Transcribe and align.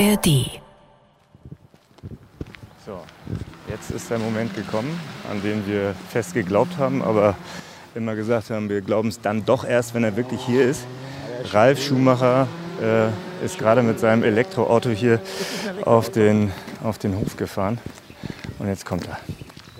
ARD. 0.00 0.62
So, 2.86 3.00
jetzt 3.68 3.90
ist 3.90 4.10
der 4.10 4.18
Moment 4.18 4.54
gekommen, 4.56 4.98
an 5.30 5.42
den 5.42 5.66
wir 5.66 5.94
fest 6.08 6.32
geglaubt 6.32 6.78
haben, 6.78 7.02
aber 7.02 7.36
immer 7.94 8.14
gesagt 8.14 8.48
haben, 8.48 8.70
wir 8.70 8.80
glauben 8.80 9.10
es 9.10 9.20
dann 9.20 9.44
doch 9.44 9.62
erst, 9.62 9.92
wenn 9.92 10.02
er 10.02 10.16
wirklich 10.16 10.40
hier 10.40 10.64
ist. 10.64 10.86
Ralf 11.52 11.82
Schumacher 11.84 12.48
äh, 12.80 13.44
ist 13.44 13.58
gerade 13.58 13.82
mit 13.82 14.00
seinem 14.00 14.22
Elektroauto 14.22 14.88
hier 14.88 15.20
auf 15.84 16.08
den, 16.08 16.50
auf 16.82 16.96
den 16.96 17.18
Hof 17.18 17.36
gefahren. 17.36 17.78
Und 18.58 18.68
jetzt 18.68 18.86
kommt 18.86 19.06
er. 19.06 19.18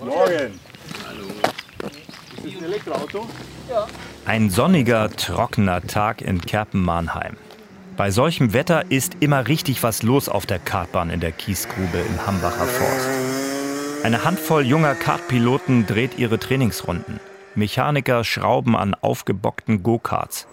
Morgen! 0.05 0.59
Hallo. 1.07 1.25
Ist 2.43 2.45
das 2.45 2.61
ein 2.61 2.63
Elektroauto? 2.63 3.27
Ja. 3.67 3.87
Ein 4.25 4.51
sonniger, 4.51 5.09
trockener 5.09 5.81
Tag 5.81 6.21
in 6.21 6.41
Kerpen-Mahnheim. 6.41 7.37
Bei 8.01 8.09
solchem 8.09 8.51
Wetter 8.51 8.85
ist 8.89 9.17
immer 9.19 9.47
richtig 9.47 9.83
was 9.83 10.01
los 10.01 10.27
auf 10.27 10.47
der 10.47 10.57
Kartbahn 10.57 11.11
in 11.11 11.19
der 11.19 11.31
Kiesgrube 11.31 11.99
im 11.99 12.25
Hambacher 12.25 12.65
Forst. 12.65 13.09
Eine 14.03 14.25
Handvoll 14.25 14.65
junger 14.65 14.95
Kartpiloten 14.95 15.85
dreht 15.85 16.17
ihre 16.17 16.39
Trainingsrunden. 16.39 17.19
Mechaniker 17.53 18.23
schrauben 18.23 18.75
an 18.75 18.95
aufgebockten 18.95 19.83
Go-Karts. 19.83 20.47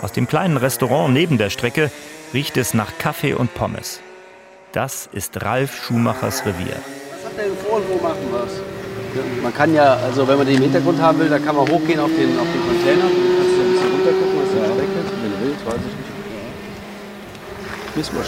Aus 0.00 0.12
dem 0.12 0.26
kleinen 0.26 0.56
Restaurant 0.56 1.12
neben 1.12 1.36
der 1.36 1.50
Strecke 1.50 1.90
riecht 2.32 2.56
es 2.56 2.72
nach 2.72 2.96
Kaffee 2.96 3.34
und 3.34 3.52
Pommes. 3.52 4.00
Das 4.72 5.06
ist 5.12 5.44
Ralf 5.44 5.84
Schumachers 5.84 6.46
Revier. 6.46 6.76
Was 7.10 7.26
hat 7.26 7.36
der 7.36 7.44
empfohlen, 7.44 7.84
wo 7.90 8.02
machen 8.02 8.24
wir 8.32 9.42
Man 9.42 9.52
kann 9.52 9.74
ja, 9.74 9.96
also 9.96 10.26
wenn 10.26 10.38
man 10.38 10.46
den 10.46 10.62
Hintergrund 10.62 10.98
haben 10.98 11.18
will, 11.18 11.28
da 11.28 11.38
kann 11.38 11.56
man 11.56 11.68
hochgehen 11.68 12.00
auf 12.00 12.10
den, 12.16 12.38
auf 12.38 12.48
den 12.50 12.62
Container. 12.66 13.04
Du 13.04 13.36
kannst 13.36 13.54
du 13.54 13.60
ein 13.60 13.72
bisschen 13.72 13.90
runtergucken, 13.92 14.40
was 14.40 14.48
da 14.54 14.74
steckt. 14.74 15.22
Wenn 15.22 15.30
du 15.30 15.40
willst, 15.44 15.66
weiß 15.66 15.74
ich 15.76 15.98
nicht. 15.98 16.09
Mir. 18.00 18.24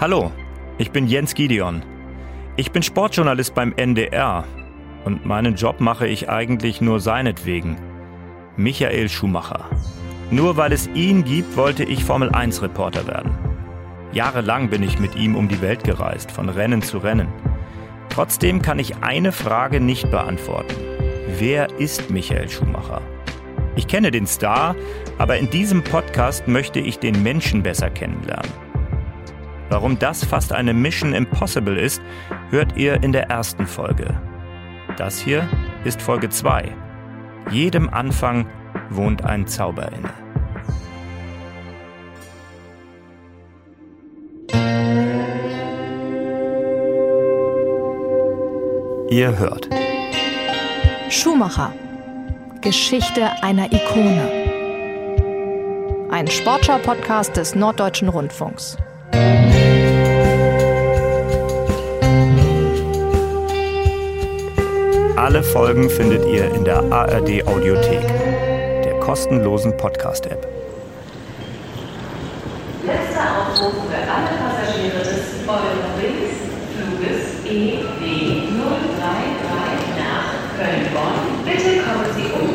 Hallo, 0.00 0.32
ich 0.78 0.90
bin 0.92 1.06
Jens 1.06 1.34
Gideon. 1.34 1.82
Ich 2.56 2.72
bin 2.72 2.82
Sportjournalist 2.82 3.54
beim 3.54 3.74
NDR 3.76 4.44
und 5.04 5.26
meinen 5.26 5.56
Job 5.56 5.80
mache 5.80 6.06
ich 6.06 6.30
eigentlich 6.30 6.80
nur 6.80 7.00
seinetwegen. 7.00 7.76
Michael 8.56 9.10
Schumacher. 9.10 9.68
Nur 10.30 10.56
weil 10.56 10.72
es 10.72 10.88
ihn 10.94 11.24
gibt, 11.24 11.54
wollte 11.58 11.84
ich 11.84 12.02
Formel 12.02 12.30
1 12.30 12.62
Reporter 12.62 13.06
werden. 13.06 13.36
Jahrelang 14.12 14.70
bin 14.70 14.82
ich 14.82 14.98
mit 14.98 15.16
ihm 15.16 15.36
um 15.36 15.48
die 15.48 15.60
Welt 15.60 15.84
gereist, 15.84 16.30
von 16.30 16.48
Rennen 16.48 16.80
zu 16.80 16.96
Rennen. 16.96 17.28
Trotzdem 18.08 18.62
kann 18.62 18.78
ich 18.78 18.96
eine 19.02 19.32
Frage 19.32 19.80
nicht 19.80 20.10
beantworten. 20.10 20.76
Wer 21.38 21.78
ist 21.78 22.10
Michael 22.10 22.48
Schumacher? 22.48 23.02
Ich 23.76 23.88
kenne 23.88 24.10
den 24.10 24.26
Star, 24.26 24.76
aber 25.18 25.36
in 25.36 25.50
diesem 25.50 25.82
Podcast 25.82 26.46
möchte 26.46 26.78
ich 26.78 26.98
den 26.98 27.22
Menschen 27.22 27.62
besser 27.62 27.90
kennenlernen. 27.90 28.52
Warum 29.68 29.98
das 29.98 30.24
fast 30.24 30.52
eine 30.52 30.72
Mission 30.72 31.12
Impossible 31.12 31.76
ist, 31.76 32.00
hört 32.50 32.76
ihr 32.76 33.02
in 33.02 33.12
der 33.12 33.30
ersten 33.30 33.66
Folge. 33.66 34.14
Das 34.96 35.18
hier 35.18 35.48
ist 35.84 36.00
Folge 36.00 36.28
2. 36.28 36.72
Jedem 37.50 37.88
Anfang 37.88 38.46
wohnt 38.90 39.24
ein 39.24 39.46
Zauber 39.48 39.90
inne. 39.92 40.10
Ihr 49.10 49.36
hört. 49.38 49.68
Schumacher 51.10 51.72
Geschichte 52.64 53.30
einer 53.42 53.70
Ikone. 53.70 54.26
Ein 56.10 56.26
Sportschau-Podcast 56.26 57.36
des 57.36 57.54
Norddeutschen 57.54 58.08
Rundfunks. 58.08 58.78
Alle 65.16 65.42
Folgen 65.42 65.90
findet 65.90 66.24
ihr 66.24 66.54
in 66.54 66.64
der 66.64 66.82
ARD 66.90 67.46
Audiothek, 67.46 68.00
der 68.82 68.98
kostenlosen 68.98 69.76
Podcast-App. 69.76 70.48
Letzter 72.86 73.42
Aufruf 73.42 73.74
für 73.90 74.10
alle 74.10 74.38
Passagiere 74.40 75.00
des 75.00 75.20
Eurowings 75.46 76.32
Fluges 76.72 77.44
EW 77.44 78.48
033 78.56 79.04
nach 79.98 80.32
Köln-Bonn. 80.56 81.44
Bitte 81.44 81.82
kommen 81.82 82.06
Sie 82.16 82.32
umgehend 82.32 82.53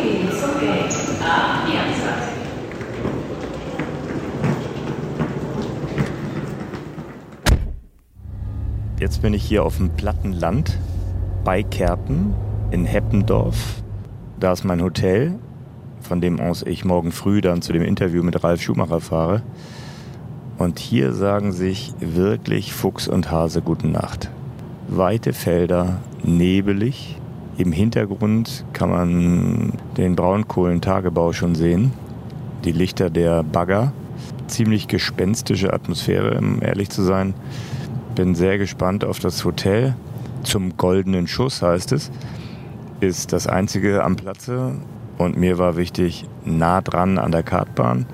Jetzt 9.00 9.22
bin 9.22 9.34
ich 9.34 9.46
hier 9.46 9.64
auf 9.64 9.78
dem 9.78 9.92
platten 9.92 10.34
Land 10.34 10.78
bei 11.46 11.64
Kerpen 11.64 12.34
in 12.70 12.84
Heppendorf. 12.84 13.82
Da 14.42 14.52
ist 14.52 14.66
mein 14.66 14.82
Hotel, 14.82 15.36
von 16.02 16.20
dem 16.20 16.42
aus 16.42 16.64
ich 16.64 16.84
morgen 16.84 17.14
früh 17.14 17.40
dann 17.40 17.62
zu 17.62 17.72
dem 17.72 17.82
Interview 17.82 18.24
mit 18.24 18.44
Ralf 18.44 18.62
Schumacher 18.62 19.00
fahre. 19.00 19.42
Und 20.58 20.80
hier 20.80 21.14
sagen 21.14 21.54
sich 21.54 21.94
wirklich 22.02 22.74
Fuchs 22.74 23.08
und 23.08 23.32
Hase 23.32 23.62
guten 23.62 23.94
Nacht. 23.94 24.30
Weite 24.90 25.32
Felder, 25.32 26.02
nebelig. 26.22 27.16
Im 27.58 27.72
Hintergrund 27.72 28.66
kann 28.74 28.90
man 28.90 29.74
den 29.96 30.18
Braunkohlentagebau 30.18 31.32
schon 31.32 31.56
sehen. 31.56 31.94
Die 32.66 32.74
Lichter 32.74 33.09
der 33.09 33.44
Bagger. 33.44 33.94
Ziemlich 34.48 34.90
gespenstische 34.90 35.72
Atmosphäre, 35.72 36.38
um 36.38 36.62
ehrlich 36.62 36.90
zu 36.90 37.02
sein. 37.02 37.34
Bin 38.19 38.35
sehr 38.35 38.57
gespannt 38.57 39.06
auf 39.06 39.19
das 39.19 39.46
Hotel. 39.46 39.96
Zum 40.44 40.75
goldenen 40.75 41.25
Schuss 41.25 41.62
heißt 41.62 41.94
es 41.94 42.12
ist 43.00 43.31
das 43.31 43.47
einzige 43.47 44.03
am 44.03 44.18
Platze 44.18 44.75
und 45.18 45.38
mir 45.38 45.57
war 45.57 45.78
wichtig, 45.78 46.25
nah 46.44 46.81
dran 46.81 47.18
an 47.18 47.31
der 47.31 47.44
Kartbahn. 47.44 48.08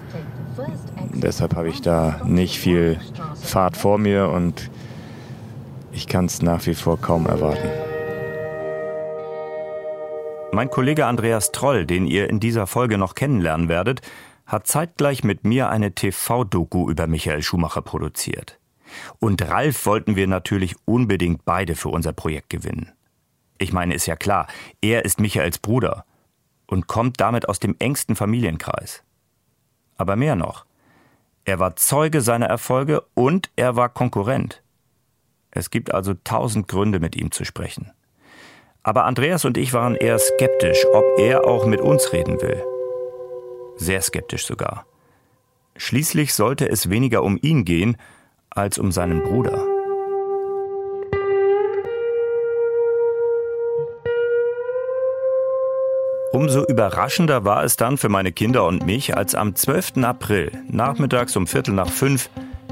Deshalb 1.12 1.56
habe 1.56 1.70
ich 1.70 1.82
da 1.82 2.22
nicht 2.24 2.60
viel 2.60 3.00
Fahrt 3.34 3.78
vor 3.78 3.98
mir 3.98 4.30
und 4.30 4.70
ich 5.92 6.06
kann 6.06 6.26
es 6.26 6.44
nach 6.44 6.68
wie 6.68 6.76
vor 6.76 7.02
kaum 7.02 7.26
erwarten. 7.26 7.68
Mein 10.52 10.70
Kollege 10.70 11.08
Andreas 11.08 11.52
Troll, 11.52 11.88
den 11.88 12.06
ihr 12.06 12.30
in 12.30 12.40
dieser 12.40 12.68
Folge 12.68 13.00
noch 13.00 13.16
kennenlernen 13.16 13.70
werdet, 13.70 14.02
hat 14.46 14.68
zeitgleich 14.68 15.24
mit 15.24 15.46
mir 15.46 15.70
eine 15.70 15.94
TV-Doku 15.94 16.92
über 16.92 17.08
Michael 17.08 17.42
Schumacher 17.42 17.82
produziert. 17.82 18.60
Und 19.20 19.42
Ralf 19.42 19.86
wollten 19.86 20.16
wir 20.16 20.28
natürlich 20.28 20.76
unbedingt 20.86 21.46
beide 21.46 21.76
für 21.76 21.90
unser 21.90 22.14
Projekt 22.14 22.50
gewinnen. 22.50 22.92
Ich 23.58 23.72
meine, 23.72 23.96
ist 23.96 24.06
ja 24.06 24.16
klar, 24.16 24.48
er 24.82 25.06
ist 25.06 25.20
Michaels 25.20 25.60
Bruder 25.60 26.06
und 26.68 26.88
kommt 26.88 27.22
damit 27.22 27.48
aus 27.48 27.60
dem 27.60 27.76
engsten 27.80 28.16
Familienkreis. 28.16 29.04
Aber 29.98 30.16
mehr 30.16 30.36
noch. 30.36 30.66
Er 31.46 31.60
war 31.60 31.76
Zeuge 31.76 32.22
seiner 32.22 32.48
Erfolge 32.48 33.04
und 33.14 33.52
er 33.56 33.76
war 33.76 33.90
Konkurrent. 33.90 34.62
Es 35.52 35.70
gibt 35.70 35.94
also 35.94 36.14
tausend 36.24 36.68
Gründe, 36.68 37.00
mit 37.00 37.16
ihm 37.16 37.32
zu 37.32 37.46
sprechen. 37.46 37.92
Aber 38.84 39.06
Andreas 39.06 39.46
und 39.46 39.58
ich 39.58 39.74
waren 39.74 39.96
eher 39.96 40.20
skeptisch, 40.20 40.86
ob 40.94 41.06
er 41.18 41.46
auch 41.46 41.66
mit 41.66 41.82
uns 41.82 42.12
reden 42.14 42.42
will. 42.42 42.62
Sehr 43.78 44.02
skeptisch 44.02 44.46
sogar. 44.46 44.86
Schließlich 45.78 46.34
sollte 46.34 46.70
es 46.70 46.90
weniger 46.90 47.24
um 47.24 47.38
ihn 47.42 47.66
gehen 47.66 47.98
als 48.56 48.80
um 48.80 48.92
seinen 48.92 49.22
Bruder. 49.22 49.62
Umso 56.32 56.66
überraschender 56.66 57.46
war 57.46 57.64
es 57.64 57.76
dann 57.76 57.98
für 57.98 58.10
meine 58.10 58.32
Kinder 58.32 58.66
und 58.66 58.86
mich, 58.86 59.16
als 59.16 59.36
am 59.36 59.56
12. 59.56 60.04
April 60.04 60.52
nachmittags 60.70 61.36
um 61.36 61.48
Viertel 61.48 61.74
nach 61.74 61.90
fünf 61.90 62.30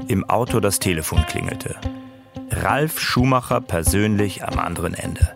im 0.08 0.28
Auto 0.28 0.60
das 0.60 0.78
Telefon 0.78 1.24
klingelte. 1.26 1.76
Ralf 2.50 3.00
Schumacher 3.00 3.60
persönlich 3.60 4.44
am 4.44 4.58
anderen 4.58 4.94
Ende. 4.94 5.34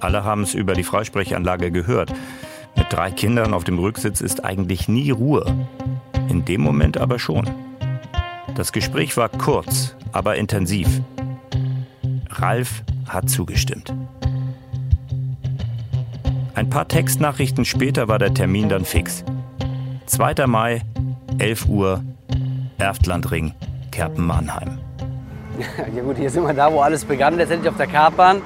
Alle 0.00 0.24
haben 0.24 0.42
es 0.42 0.54
über 0.54 0.74
die 0.74 0.84
Freisprechanlage 0.84 1.70
gehört. 1.70 2.12
Mit 2.76 2.92
drei 2.92 3.10
Kindern 3.10 3.54
auf 3.54 3.64
dem 3.64 3.78
Rücksitz 3.78 4.20
ist 4.20 4.44
eigentlich 4.44 4.88
nie 4.88 5.10
Ruhe. 5.10 5.66
In 6.28 6.44
dem 6.44 6.60
Moment 6.60 6.98
aber 6.98 7.18
schon. 7.18 7.65
Das 8.56 8.72
Gespräch 8.72 9.18
war 9.18 9.28
kurz, 9.28 9.94
aber 10.12 10.36
intensiv. 10.36 10.88
Ralf 12.30 12.82
hat 13.06 13.28
zugestimmt. 13.28 13.94
Ein 16.54 16.70
paar 16.70 16.88
Textnachrichten 16.88 17.66
später 17.66 18.08
war 18.08 18.18
der 18.18 18.32
Termin 18.32 18.70
dann 18.70 18.86
fix. 18.86 19.24
2. 20.06 20.46
Mai, 20.46 20.80
11 21.36 21.68
Uhr, 21.68 22.02
Erftlandring, 22.78 23.52
Kerpen-Mannheim. 23.92 24.78
Ja 25.94 26.02
gut, 26.02 26.16
hier 26.18 26.30
sind 26.30 26.44
wir 26.44 26.52
da, 26.52 26.70
wo 26.70 26.80
alles 26.80 27.04
begann, 27.04 27.36
letztendlich 27.36 27.70
auf 27.70 27.78
der 27.78 27.86
Kartbahn. 27.86 28.42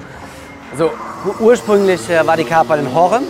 Also 0.71 0.91
ursprünglich 1.39 2.09
äh, 2.09 2.25
war 2.25 2.37
die 2.37 2.45
Kartbahn 2.45 2.79
in 2.79 2.93
Horren 2.93 3.23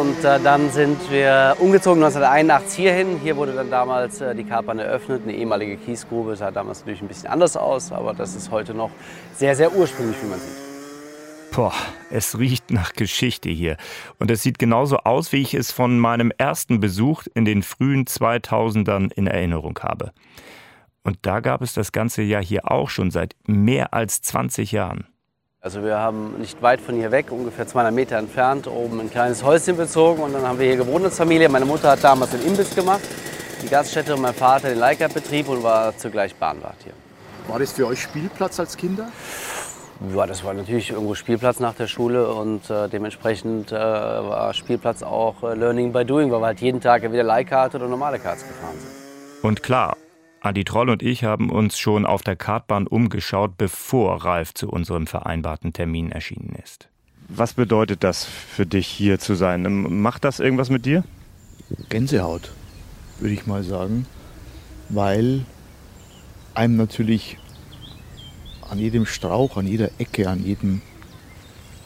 Und 0.00 0.24
äh, 0.24 0.38
dann 0.40 0.70
sind 0.70 1.10
wir 1.10 1.56
umgezogen 1.58 2.02
1981 2.02 2.76
hierhin. 2.76 3.18
Hier 3.22 3.36
wurde 3.36 3.52
dann 3.52 3.70
damals 3.70 4.20
äh, 4.20 4.34
die 4.34 4.44
Kartbahn 4.44 4.78
eröffnet, 4.78 5.22
eine 5.22 5.32
ehemalige 5.32 5.78
Kiesgrube. 5.78 6.36
Sah 6.36 6.50
damals 6.50 6.80
natürlich 6.80 7.00
ein 7.00 7.08
bisschen 7.08 7.30
anders 7.30 7.56
aus, 7.56 7.92
aber 7.92 8.12
das 8.12 8.34
ist 8.34 8.50
heute 8.50 8.74
noch 8.74 8.90
sehr, 9.34 9.56
sehr 9.56 9.74
ursprünglich, 9.74 10.16
wie 10.22 10.26
man 10.26 10.38
sieht. 10.38 11.54
Boah, 11.54 11.72
es 12.10 12.38
riecht 12.38 12.70
nach 12.70 12.92
Geschichte 12.92 13.48
hier. 13.48 13.78
Und 14.18 14.30
es 14.30 14.42
sieht 14.42 14.58
genauso 14.58 14.98
aus, 14.98 15.32
wie 15.32 15.40
ich 15.40 15.54
es 15.54 15.72
von 15.72 15.98
meinem 15.98 16.30
ersten 16.36 16.78
Besuch 16.78 17.22
in 17.32 17.46
den 17.46 17.62
frühen 17.62 18.04
2000ern 18.04 19.10
in 19.14 19.26
Erinnerung 19.26 19.78
habe. 19.82 20.12
Und 21.04 21.18
da 21.22 21.40
gab 21.40 21.62
es 21.62 21.72
das 21.72 21.92
ganze 21.92 22.20
Jahr 22.20 22.42
hier 22.42 22.70
auch 22.70 22.90
schon 22.90 23.10
seit 23.10 23.34
mehr 23.46 23.94
als 23.94 24.20
20 24.20 24.72
Jahren. 24.72 25.06
Also 25.66 25.82
wir 25.82 25.98
haben 25.98 26.38
nicht 26.38 26.62
weit 26.62 26.80
von 26.80 26.94
hier 26.94 27.10
weg, 27.10 27.32
ungefähr 27.32 27.66
200 27.66 27.92
Meter 27.92 28.18
entfernt, 28.18 28.68
oben 28.68 29.00
ein 29.00 29.10
kleines 29.10 29.42
Häuschen 29.42 29.76
bezogen 29.76 30.22
und 30.22 30.32
dann 30.32 30.46
haben 30.46 30.60
wir 30.60 30.66
hier 30.66 30.76
gewohnt 30.76 31.04
als 31.04 31.16
Familie. 31.16 31.48
Meine 31.48 31.64
Mutter 31.64 31.90
hat 31.90 32.04
damals 32.04 32.30
den 32.30 32.46
Imbiss 32.46 32.72
gemacht, 32.72 33.00
die 33.64 33.68
Gaststätte 33.68 34.14
und 34.14 34.20
mein 34.20 34.32
Vater 34.32 34.68
den 34.68 34.78
Leihkartbetrieb 34.78 35.48
und 35.48 35.64
war 35.64 35.96
zugleich 35.98 36.36
Bahnwart 36.36 36.76
hier. 36.84 36.92
War 37.48 37.58
das 37.58 37.72
für 37.72 37.88
euch 37.88 38.00
Spielplatz 38.00 38.60
als 38.60 38.76
Kinder? 38.76 39.08
Ja, 40.14 40.24
das 40.24 40.44
war 40.44 40.54
natürlich 40.54 40.90
irgendwo 40.90 41.16
Spielplatz 41.16 41.58
nach 41.58 41.74
der 41.74 41.88
Schule 41.88 42.32
und 42.32 42.70
äh, 42.70 42.88
dementsprechend 42.88 43.72
äh, 43.72 43.74
war 43.74 44.54
Spielplatz 44.54 45.02
auch 45.02 45.42
äh, 45.42 45.54
Learning 45.54 45.92
by 45.92 46.04
Doing, 46.04 46.30
weil 46.30 46.42
wir 46.42 46.46
halt 46.46 46.60
jeden 46.60 46.80
Tag 46.80 47.02
entweder 47.02 47.24
Leihkarte 47.24 47.78
oder 47.78 47.88
normale 47.88 48.20
Karts 48.20 48.46
gefahren 48.46 48.76
sind. 48.78 49.42
Und 49.42 49.64
klar, 49.64 49.96
Adi 50.40 50.64
Troll 50.64 50.90
und 50.90 51.02
ich 51.02 51.24
haben 51.24 51.50
uns 51.50 51.78
schon 51.78 52.06
auf 52.06 52.22
der 52.22 52.36
Kartbahn 52.36 52.86
umgeschaut, 52.86 53.58
bevor 53.58 54.24
Ralf 54.24 54.54
zu 54.54 54.68
unserem 54.68 55.06
vereinbarten 55.06 55.72
Termin 55.72 56.12
erschienen 56.12 56.54
ist. 56.62 56.88
Was 57.28 57.54
bedeutet 57.54 58.04
das 58.04 58.24
für 58.24 58.66
dich, 58.66 58.86
hier 58.86 59.18
zu 59.18 59.34
sein? 59.34 59.62
Macht 60.00 60.24
das 60.24 60.38
irgendwas 60.38 60.70
mit 60.70 60.86
dir? 60.86 61.02
Gänsehaut, 61.88 62.52
würde 63.18 63.34
ich 63.34 63.46
mal 63.46 63.64
sagen, 63.64 64.06
weil 64.88 65.44
einem 66.54 66.76
natürlich 66.76 67.38
an 68.70 68.78
jedem 68.78 69.06
Strauch, 69.06 69.56
an 69.56 69.66
jeder 69.66 69.90
Ecke, 69.98 70.28
an 70.28 70.44
jedem 70.44 70.82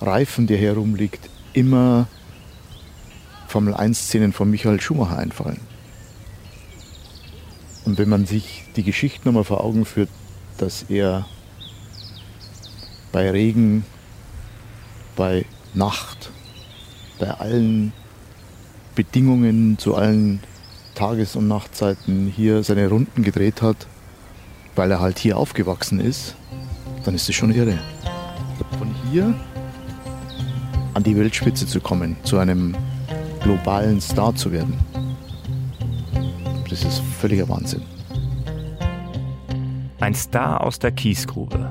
Reifen, 0.00 0.46
der 0.46 0.58
herumliegt, 0.58 1.30
immer 1.52 2.08
Formel 3.48 3.74
1-Szenen 3.74 4.32
von 4.32 4.50
Michael 4.50 4.80
Schumacher 4.80 5.18
einfallen. 5.18 5.60
Und 7.84 7.98
wenn 7.98 8.08
man 8.08 8.26
sich 8.26 8.64
die 8.76 8.82
Geschichte 8.82 9.26
nochmal 9.26 9.44
vor 9.44 9.64
Augen 9.64 9.84
führt, 9.84 10.10
dass 10.58 10.84
er 10.88 11.26
bei 13.12 13.30
Regen, 13.30 13.84
bei 15.16 15.44
Nacht, 15.74 16.30
bei 17.18 17.30
allen 17.30 17.92
Bedingungen, 18.94 19.78
zu 19.78 19.94
allen 19.94 20.40
Tages- 20.94 21.36
und 21.36 21.48
Nachtzeiten 21.48 22.26
hier 22.34 22.62
seine 22.62 22.88
Runden 22.88 23.22
gedreht 23.22 23.62
hat, 23.62 23.86
weil 24.76 24.90
er 24.90 25.00
halt 25.00 25.18
hier 25.18 25.36
aufgewachsen 25.36 26.00
ist, 26.00 26.34
dann 27.04 27.14
ist 27.14 27.28
es 27.28 27.34
schon 27.34 27.54
irre. 27.54 27.78
Von 28.78 28.94
hier 29.10 29.34
an 30.94 31.02
die 31.02 31.16
Weltspitze 31.16 31.66
zu 31.66 31.80
kommen, 31.80 32.16
zu 32.24 32.38
einem 32.38 32.76
globalen 33.42 34.00
Star 34.00 34.34
zu 34.34 34.52
werden. 34.52 34.78
Völliger 37.20 37.50
Wahnsinn. 37.50 37.82
Ein 40.00 40.14
Star 40.14 40.62
aus 40.62 40.78
der 40.78 40.90
Kiesgrube. 40.90 41.70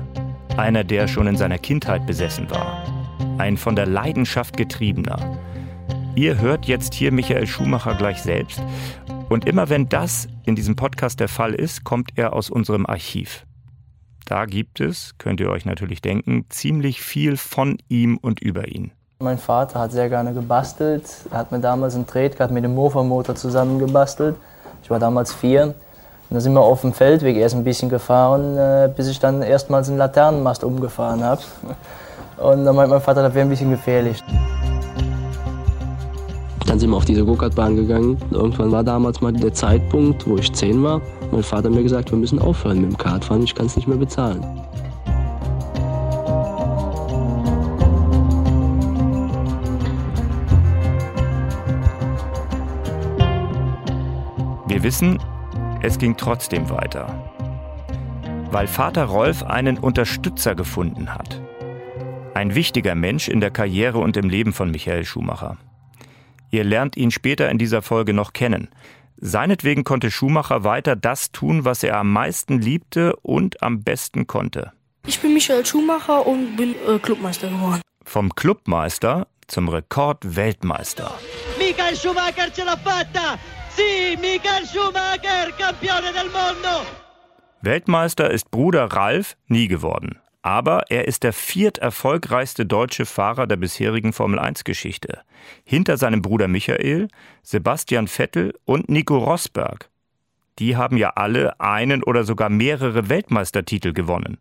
Einer, 0.56 0.84
der 0.84 1.08
schon 1.08 1.26
in 1.26 1.36
seiner 1.36 1.58
Kindheit 1.58 2.06
besessen 2.06 2.48
war. 2.50 2.84
Ein 3.38 3.56
von 3.56 3.74
der 3.74 3.86
Leidenschaft 3.86 4.56
getriebener. 4.56 5.18
Ihr 6.14 6.38
hört 6.38 6.66
jetzt 6.66 6.94
hier 6.94 7.10
Michael 7.10 7.48
Schumacher 7.48 7.96
gleich 7.96 8.22
selbst. 8.22 8.62
Und 9.28 9.44
immer 9.44 9.68
wenn 9.68 9.88
das 9.88 10.28
in 10.44 10.54
diesem 10.54 10.76
Podcast 10.76 11.18
der 11.18 11.28
Fall 11.28 11.52
ist, 11.52 11.82
kommt 11.82 12.12
er 12.14 12.32
aus 12.32 12.48
unserem 12.48 12.86
Archiv. 12.86 13.44
Da 14.26 14.44
gibt 14.44 14.78
es, 14.78 15.18
könnt 15.18 15.40
ihr 15.40 15.50
euch 15.50 15.64
natürlich 15.64 16.00
denken, 16.00 16.44
ziemlich 16.48 17.00
viel 17.02 17.36
von 17.36 17.78
ihm 17.88 18.18
und 18.18 18.38
über 18.38 18.68
ihn. 18.68 18.92
Mein 19.18 19.38
Vater 19.38 19.80
hat 19.80 19.90
sehr 19.90 20.08
gerne 20.08 20.32
gebastelt. 20.32 21.02
Er 21.32 21.38
hat 21.38 21.50
mir 21.50 21.58
damals 21.58 21.96
einen 21.96 22.06
Tretrad 22.06 22.52
mit 22.52 22.62
dem 22.62 22.76
Mofa-Motor 22.76 23.34
zusammengebastelt. 23.34 24.36
Ich 24.82 24.90
war 24.90 24.98
damals 24.98 25.32
vier. 25.32 25.64
Und 25.64 25.74
dann 26.34 26.40
sind 26.40 26.52
wir 26.52 26.60
auf 26.60 26.82
dem 26.82 26.92
Feldweg 26.92 27.36
erst 27.36 27.56
ein 27.56 27.64
bisschen 27.64 27.88
gefahren, 27.88 28.56
äh, 28.56 28.88
bis 28.94 29.08
ich 29.08 29.18
dann 29.18 29.42
erstmals 29.42 29.88
einen 29.88 29.98
Laternenmast 29.98 30.62
umgefahren 30.62 31.24
habe. 31.24 31.42
Und 32.38 32.64
dann 32.64 32.74
meint 32.74 32.90
mein 32.90 33.00
Vater, 33.00 33.22
das 33.22 33.34
wäre 33.34 33.46
ein 33.46 33.50
bisschen 33.50 33.70
gefährlich. 33.70 34.22
Dann 36.66 36.78
sind 36.78 36.90
wir 36.90 36.96
auf 36.96 37.04
diese 37.04 37.24
Go-Kart-Bahn 37.24 37.74
gegangen. 37.74 38.16
Irgendwann 38.30 38.70
war 38.70 38.84
damals 38.84 39.20
mal 39.20 39.32
der 39.32 39.52
Zeitpunkt, 39.52 40.26
wo 40.26 40.36
ich 40.36 40.52
zehn 40.52 40.82
war. 40.84 41.00
Mein 41.32 41.42
Vater 41.42 41.68
hat 41.68 41.74
mir 41.74 41.82
gesagt, 41.82 42.12
wir 42.12 42.18
müssen 42.18 42.38
aufhören 42.38 42.80
mit 42.80 42.92
dem 42.92 42.96
Kartfahren, 42.96 43.42
ich 43.42 43.54
kann 43.54 43.66
es 43.66 43.74
nicht 43.74 43.88
mehr 43.88 43.98
bezahlen. 43.98 44.46
Wir 54.70 54.84
wissen, 54.84 55.18
es 55.82 55.98
ging 55.98 56.16
trotzdem 56.16 56.70
weiter. 56.70 57.28
Weil 58.52 58.68
Vater 58.68 59.06
Rolf 59.06 59.42
einen 59.42 59.76
Unterstützer 59.76 60.54
gefunden 60.54 61.12
hat. 61.12 61.42
Ein 62.34 62.54
wichtiger 62.54 62.94
Mensch 62.94 63.26
in 63.26 63.40
der 63.40 63.50
Karriere 63.50 63.98
und 63.98 64.16
im 64.16 64.30
Leben 64.30 64.52
von 64.52 64.70
Michael 64.70 65.04
Schumacher. 65.04 65.56
Ihr 66.52 66.62
lernt 66.62 66.96
ihn 66.96 67.10
später 67.10 67.50
in 67.50 67.58
dieser 67.58 67.82
Folge 67.82 68.12
noch 68.12 68.32
kennen. 68.32 68.68
Seinetwegen 69.16 69.82
konnte 69.82 70.12
Schumacher 70.12 70.62
weiter 70.62 70.94
das 70.94 71.32
tun, 71.32 71.64
was 71.64 71.82
er 71.82 71.96
am 71.96 72.12
meisten 72.12 72.60
liebte 72.60 73.16
und 73.22 73.64
am 73.64 73.82
besten 73.82 74.28
konnte. 74.28 74.70
Ich 75.04 75.18
bin 75.18 75.34
Michael 75.34 75.66
Schumacher 75.66 76.24
und 76.24 76.54
bin 76.54 76.76
äh, 76.86 77.00
Clubmeister 77.00 77.48
geworden. 77.48 77.80
Vom 78.04 78.36
Clubmeister 78.36 79.26
zum 79.48 79.68
Rekordweltmeister. 79.68 81.12
Michael 81.58 81.96
Schumacher 81.96 82.52
ce 82.54 82.62
l'ha 82.62 82.78
fatta! 82.78 83.36
Sì, 83.76 84.16
Michael 84.20 84.66
Schumacher, 84.66 85.52
campione 85.56 86.12
del 86.12 86.30
mondo! 86.30 86.86
Weltmeister 87.62 88.30
ist 88.30 88.50
Bruder 88.50 88.86
Ralf 88.86 89.36
nie 89.46 89.68
geworden. 89.68 90.18
Aber 90.42 90.84
er 90.88 91.06
ist 91.06 91.22
der 91.22 91.34
vierterfolgreichste 91.34 92.64
deutsche 92.64 93.04
Fahrer 93.04 93.46
der 93.46 93.56
bisherigen 93.56 94.14
Formel-1-Geschichte. 94.14 95.20
Hinter 95.64 95.98
seinem 95.98 96.22
Bruder 96.22 96.48
Michael, 96.48 97.08
Sebastian 97.42 98.08
Vettel 98.08 98.54
und 98.64 98.88
Nico 98.88 99.18
Rosberg. 99.18 99.90
Die 100.58 100.76
haben 100.76 100.96
ja 100.96 101.10
alle 101.10 101.60
einen 101.60 102.02
oder 102.02 102.24
sogar 102.24 102.48
mehrere 102.48 103.10
Weltmeistertitel 103.10 103.92
gewonnen. 103.92 104.38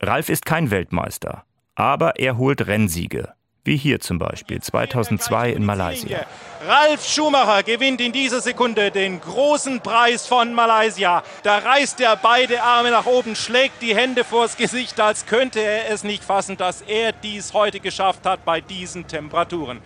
Ralf 0.00 0.28
ist 0.28 0.44
kein 0.44 0.70
Weltmeister, 0.70 1.44
aber 1.74 2.18
er 2.18 2.36
holt 2.36 2.66
Rennsiege. 2.66 3.32
Wie 3.64 3.76
hier 3.76 4.00
zum 4.00 4.18
Beispiel 4.18 4.60
2002 4.60 5.52
in 5.52 5.64
Malaysia. 5.64 6.26
Ralf 6.66 7.06
Schumacher 7.08 7.62
gewinnt 7.62 8.00
in 8.00 8.10
dieser 8.10 8.40
Sekunde 8.40 8.90
den 8.90 9.20
großen 9.20 9.80
Preis 9.80 10.26
von 10.26 10.52
Malaysia. 10.52 11.22
Da 11.44 11.58
reißt 11.58 12.00
er 12.00 12.16
beide 12.16 12.60
Arme 12.62 12.90
nach 12.90 13.06
oben, 13.06 13.36
schlägt 13.36 13.80
die 13.80 13.94
Hände 13.94 14.24
vors 14.24 14.56
Gesicht, 14.56 14.98
als 14.98 15.26
könnte 15.26 15.60
er 15.60 15.90
es 15.90 16.02
nicht 16.02 16.24
fassen, 16.24 16.56
dass 16.56 16.82
er 16.82 17.12
dies 17.12 17.52
heute 17.52 17.78
geschafft 17.78 18.26
hat 18.26 18.44
bei 18.44 18.60
diesen 18.60 19.06
Temperaturen. 19.06 19.78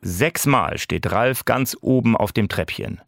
Sechsmal 0.00 0.78
steht 0.78 1.10
Ralf 1.10 1.44
ganz 1.44 1.76
oben 1.80 2.16
auf 2.16 2.30
dem 2.30 2.48
Treppchen. 2.48 3.00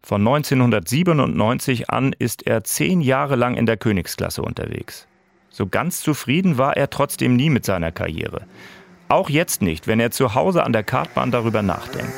Von 0.00 0.20
1997 0.20 1.90
an 1.90 2.14
ist 2.16 2.46
er 2.46 2.62
zehn 2.62 3.00
Jahre 3.00 3.34
lang 3.34 3.56
in 3.56 3.66
der 3.66 3.78
Königsklasse 3.78 4.42
unterwegs. 4.42 5.08
So 5.48 5.66
ganz 5.66 6.00
zufrieden 6.00 6.56
war 6.56 6.76
er 6.76 6.88
trotzdem 6.88 7.36
nie 7.36 7.50
mit 7.50 7.64
seiner 7.64 7.92
Karriere. 7.92 8.46
Auch 9.12 9.28
jetzt 9.28 9.60
nicht, 9.60 9.86
wenn 9.88 10.00
er 10.00 10.10
zu 10.10 10.34
Hause 10.34 10.64
an 10.64 10.72
der 10.72 10.84
Kartbahn 10.84 11.30
darüber 11.30 11.60
nachdenkt. 11.60 12.14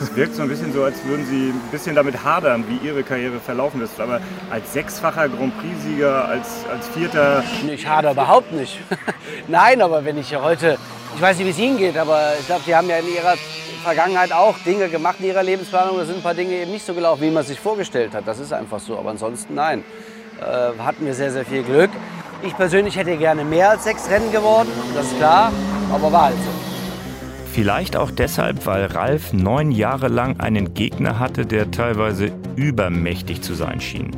Es 0.00 0.16
wirkt 0.16 0.34
so 0.34 0.42
ein 0.42 0.48
bisschen 0.48 0.72
so, 0.72 0.82
als 0.82 1.04
würden 1.04 1.24
Sie 1.24 1.50
ein 1.50 1.70
bisschen 1.70 1.94
damit 1.94 2.24
hadern, 2.24 2.64
wie 2.68 2.84
Ihre 2.84 3.04
Karriere 3.04 3.38
verlaufen 3.38 3.80
ist. 3.82 4.00
Aber 4.00 4.20
als 4.50 4.72
sechsfacher 4.72 5.28
Grand 5.28 5.56
Prix-Sieger, 5.60 6.24
als, 6.24 6.66
als 6.68 6.88
Vierter. 6.88 7.44
Ich 7.72 7.86
hader 7.86 8.10
überhaupt 8.10 8.50
nicht. 8.50 8.80
Nein, 9.46 9.80
aber 9.80 10.04
wenn 10.04 10.18
ich 10.18 10.34
heute, 10.34 10.76
ich 11.14 11.22
weiß 11.22 11.38
nicht, 11.38 11.46
wie 11.46 11.50
es 11.50 11.58
Ihnen 11.60 11.78
geht, 11.78 11.96
aber 11.96 12.32
ich 12.40 12.46
glaube, 12.46 12.62
Sie 12.66 12.74
haben 12.74 12.88
ja 12.88 12.96
in 12.96 13.06
Ihrer 13.06 13.36
Vergangenheit 13.84 14.32
auch 14.32 14.58
Dinge 14.58 14.88
gemacht 14.88 15.18
in 15.20 15.26
Ihrer 15.26 15.44
Lebensplanung. 15.44 15.98
Da 15.98 16.04
sind 16.04 16.16
ein 16.16 16.22
paar 16.24 16.34
Dinge 16.34 16.54
eben 16.54 16.72
nicht 16.72 16.84
so 16.84 16.94
gelaufen, 16.94 17.22
wie 17.22 17.30
man 17.30 17.44
sich 17.44 17.60
vorgestellt 17.60 18.12
hat. 18.12 18.26
Das 18.26 18.40
ist 18.40 18.52
einfach 18.52 18.80
so. 18.80 18.98
Aber 18.98 19.10
ansonsten 19.10 19.54
nein. 19.54 19.84
Äh, 20.40 20.82
hatten 20.82 21.06
wir 21.06 21.14
sehr, 21.14 21.30
sehr 21.30 21.44
viel 21.44 21.62
Glück. 21.62 21.90
Ich 22.44 22.56
persönlich 22.56 22.96
hätte 22.96 23.16
gerne 23.16 23.44
mehr 23.44 23.70
als 23.70 23.84
sechs 23.84 24.10
Rennen 24.10 24.32
geworden, 24.32 24.68
das 24.94 25.06
ist 25.06 25.16
klar, 25.16 25.52
aber 25.92 26.10
war 26.10 26.24
halt 26.24 26.36
so. 26.36 26.50
Vielleicht 27.52 27.96
auch 27.96 28.10
deshalb, 28.10 28.66
weil 28.66 28.86
Ralf 28.86 29.32
neun 29.32 29.70
Jahre 29.70 30.08
lang 30.08 30.40
einen 30.40 30.74
Gegner 30.74 31.20
hatte, 31.20 31.46
der 31.46 31.70
teilweise 31.70 32.32
übermächtig 32.56 33.42
zu 33.42 33.54
sein 33.54 33.80
schien. 33.80 34.10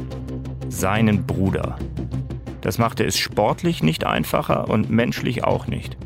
Seinen 0.69 1.27
Bruder. 1.27 1.77
Das 2.63 2.79
machte 2.79 3.05
es 3.05 3.19
sportlich 3.19 3.83
nicht 3.83 4.05
einfacher 4.05 4.71
und 4.71 4.89
menschlich 4.89 5.45
auch 5.45 5.67
nicht. 5.67 5.99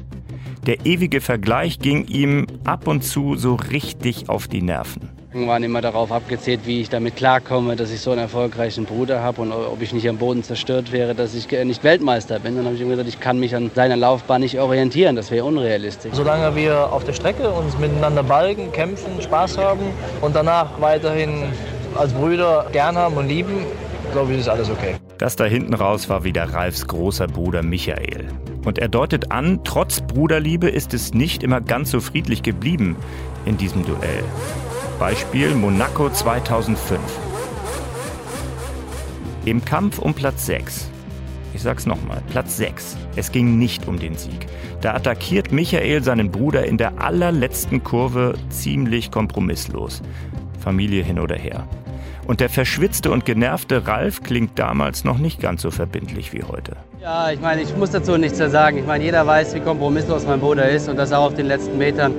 Der 0.67 0.87
ewige 0.87 1.21
Vergleich 1.21 1.79
ging 1.79 2.07
ihm 2.07 2.49
ab 2.65 2.89
und 2.89 3.05
zu 3.05 3.37
so 3.37 3.55
richtig 3.55 4.29
auf 4.29 4.49
die 4.49 4.63
Nerven. 4.63 5.18
Irgendwann 5.39 5.63
immer 5.63 5.81
darauf 5.81 6.11
abgezählt, 6.11 6.63
wie 6.65 6.81
ich 6.81 6.89
damit 6.89 7.15
klarkomme, 7.15 7.77
dass 7.77 7.93
ich 7.93 8.01
so 8.01 8.11
einen 8.11 8.19
erfolgreichen 8.19 8.87
Bruder 8.87 9.23
habe 9.23 9.41
und 9.41 9.53
ob 9.53 9.81
ich 9.81 9.93
nicht 9.93 10.09
am 10.09 10.17
Boden 10.17 10.43
zerstört 10.43 10.91
wäre, 10.91 11.15
dass 11.15 11.33
ich 11.33 11.49
nicht 11.49 11.85
Weltmeister 11.85 12.41
bin. 12.41 12.57
Dann 12.57 12.65
habe 12.65 12.75
ich 12.75 12.81
ihm 12.81 12.89
gesagt, 12.89 13.09
ich 13.09 13.21
kann 13.21 13.39
mich 13.39 13.55
an 13.55 13.71
seiner 13.73 13.97
Laufbahn 13.97 14.41
nicht 14.41 14.59
orientieren. 14.59 15.15
Das 15.15 15.31
wäre 15.31 15.45
unrealistisch. 15.45 16.11
Solange 16.13 16.57
wir 16.57 16.93
auf 16.93 17.05
der 17.05 17.13
Strecke 17.13 17.51
uns 17.51 17.79
miteinander 17.79 18.25
balgen, 18.25 18.73
kämpfen, 18.73 19.23
Spaß 19.23 19.59
haben 19.59 19.83
und 20.23 20.35
danach 20.35 20.81
weiterhin 20.81 21.45
als 21.95 22.13
Brüder 22.13 22.67
gern 22.73 22.97
haben 22.97 23.17
und 23.17 23.29
lieben, 23.29 23.65
glaube 24.11 24.33
ich, 24.33 24.41
ist 24.41 24.49
alles 24.49 24.69
okay. 24.69 24.97
Das 25.19 25.37
da 25.37 25.45
hinten 25.45 25.75
raus 25.75 26.09
war 26.09 26.25
wieder 26.25 26.53
Ralfs 26.53 26.85
großer 26.89 27.29
Bruder 27.29 27.63
Michael. 27.63 28.27
Und 28.65 28.81
er 28.81 28.89
deutet 28.89 29.31
an, 29.31 29.61
trotz 29.63 30.01
Bruderliebe 30.01 30.69
ist 30.69 30.95
es 30.95 31.15
nicht 31.15 31.45
immer 31.45 31.61
ganz 31.61 31.93
so 31.93 32.01
friedlich 32.01 32.43
geblieben 32.43 32.97
in 33.47 33.57
diesem 33.57 33.87
Duell. 33.87 34.25
Beispiel 34.99 35.55
Monaco 35.55 36.11
2005. 36.11 37.01
Im 39.45 39.65
Kampf 39.65 40.01
um 40.01 40.13
Platz 40.13 40.47
6. 40.47 40.91
Ich 41.55 41.63
sag's 41.63 41.87
nochmal, 41.87 42.21
Platz 42.31 42.57
6. 42.57 42.97
Es 43.15 43.31
ging 43.31 43.61
nicht 43.61 43.87
um 43.87 44.01
den 44.01 44.17
Sieg. 44.17 44.47
Da 44.81 44.95
attackiert 44.95 45.53
Michael 45.53 46.03
seinen 46.03 46.33
Bruder 46.33 46.67
in 46.67 46.79
der 46.79 47.01
allerletzten 47.01 47.85
Kurve 47.85 48.35
ziemlich 48.51 49.13
kompromisslos. 49.13 50.03
Familie 50.59 51.05
hin 51.05 51.21
oder 51.21 51.37
her. 51.37 51.69
Und 52.27 52.41
der 52.41 52.49
verschwitzte 52.49 53.13
und 53.13 53.25
genervte 53.25 53.87
Ralf 53.87 54.25
klingt 54.25 54.59
damals 54.59 55.05
noch 55.05 55.19
nicht 55.19 55.41
ganz 55.41 55.63
so 55.63 55.71
verbindlich 55.71 56.33
wie 56.33 56.43
heute. 56.43 56.77
Ja, 57.01 57.31
ich 57.31 57.41
meine, 57.41 57.63
ich 57.63 57.75
muss 57.77 57.93
dazu 57.93 58.17
nichts 58.17 58.41
mehr 58.41 58.51
sagen. 58.51 58.79
Ich 58.79 58.87
meine, 58.87 59.05
jeder 59.05 59.25
weiß, 59.25 59.55
wie 59.55 59.61
kompromisslos 59.61 60.27
mein 60.27 60.41
Bruder 60.41 60.69
ist 60.69 60.89
und 60.89 60.97
das 60.97 61.13
auch 61.13 61.27
auf 61.27 61.35
den 61.35 61.47
letzten 61.47 61.79
Metern. 61.79 62.13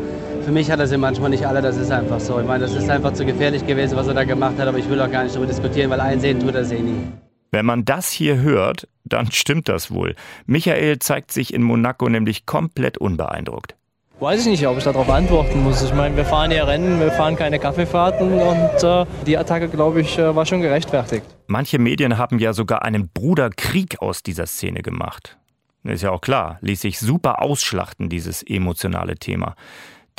Für 0.50 0.54
mich 0.54 0.72
hat 0.72 0.80
er 0.80 0.88
sie 0.88 0.98
manchmal 0.98 1.30
nicht 1.30 1.46
alle, 1.46 1.62
das 1.62 1.78
ist 1.78 1.92
einfach 1.92 2.20
so. 2.20 2.40
Ich 2.40 2.48
meine, 2.48 2.64
das 2.64 2.74
ist 2.74 2.90
einfach 2.90 3.14
zu 3.14 3.24
gefährlich 3.24 3.68
gewesen, 3.68 3.96
was 3.96 4.08
er 4.08 4.16
da 4.16 4.24
gemacht 4.24 4.58
hat, 4.58 4.68
aber 4.68 4.80
ich 4.80 4.90
will 4.90 5.00
auch 5.00 5.12
gar 5.12 5.22
nicht 5.22 5.36
darüber 5.36 5.46
diskutieren, 5.46 5.92
weil 5.92 6.00
einsehen 6.00 6.40
tut 6.40 6.56
er 6.56 6.66
sie 6.66 6.80
nie. 6.80 7.04
Wenn 7.52 7.68
man 7.68 7.86
das 7.86 8.10
hier 8.10 8.42
hört, 8.42 8.88
dann 9.04 9.32
stimmt 9.32 9.70
das 9.70 9.92
wohl. 9.92 10.16
Michael 10.48 10.98
zeigt 10.98 11.32
sich 11.32 11.54
in 11.54 11.62
Monaco 11.62 12.10
nämlich 12.10 12.48
komplett 12.48 12.98
unbeeindruckt. 12.98 13.76
Weiß 14.20 14.42
ich 14.42 14.48
nicht, 14.48 14.66
ob 14.66 14.80
ich 14.80 14.86
darauf 14.86 15.08
antworten 15.08 15.62
muss. 15.62 15.84
Ich 15.84 15.94
meine, 15.94 16.18
wir 16.18 16.26
fahren 16.26 16.50
hier 16.50 16.66
Rennen, 16.66 17.00
wir 17.00 17.12
fahren 17.12 17.36
keine 17.36 17.60
Kaffeefahrten 17.60 18.34
und 18.34 18.84
äh, 18.84 19.06
die 19.28 19.38
Attacke, 19.38 19.70
glaube 19.70 20.02
ich, 20.02 20.18
äh, 20.18 20.36
war 20.36 20.48
schon 20.48 20.62
gerechtfertigt. 20.62 21.28
Manche 21.46 21.78
Medien 21.78 22.18
haben 22.18 22.40
ja 22.40 22.54
sogar 22.54 22.82
einen 22.82 23.08
Bruderkrieg 23.10 24.02
aus 24.02 24.24
dieser 24.24 24.48
Szene 24.48 24.82
gemacht. 24.82 25.38
Ist 25.84 26.02
ja 26.02 26.10
auch 26.10 26.22
klar, 26.22 26.58
ließ 26.62 26.82
sich 26.82 26.98
super 26.98 27.40
ausschlachten, 27.44 28.10
dieses 28.10 28.42
emotionale 28.42 29.16
Thema. 29.16 29.56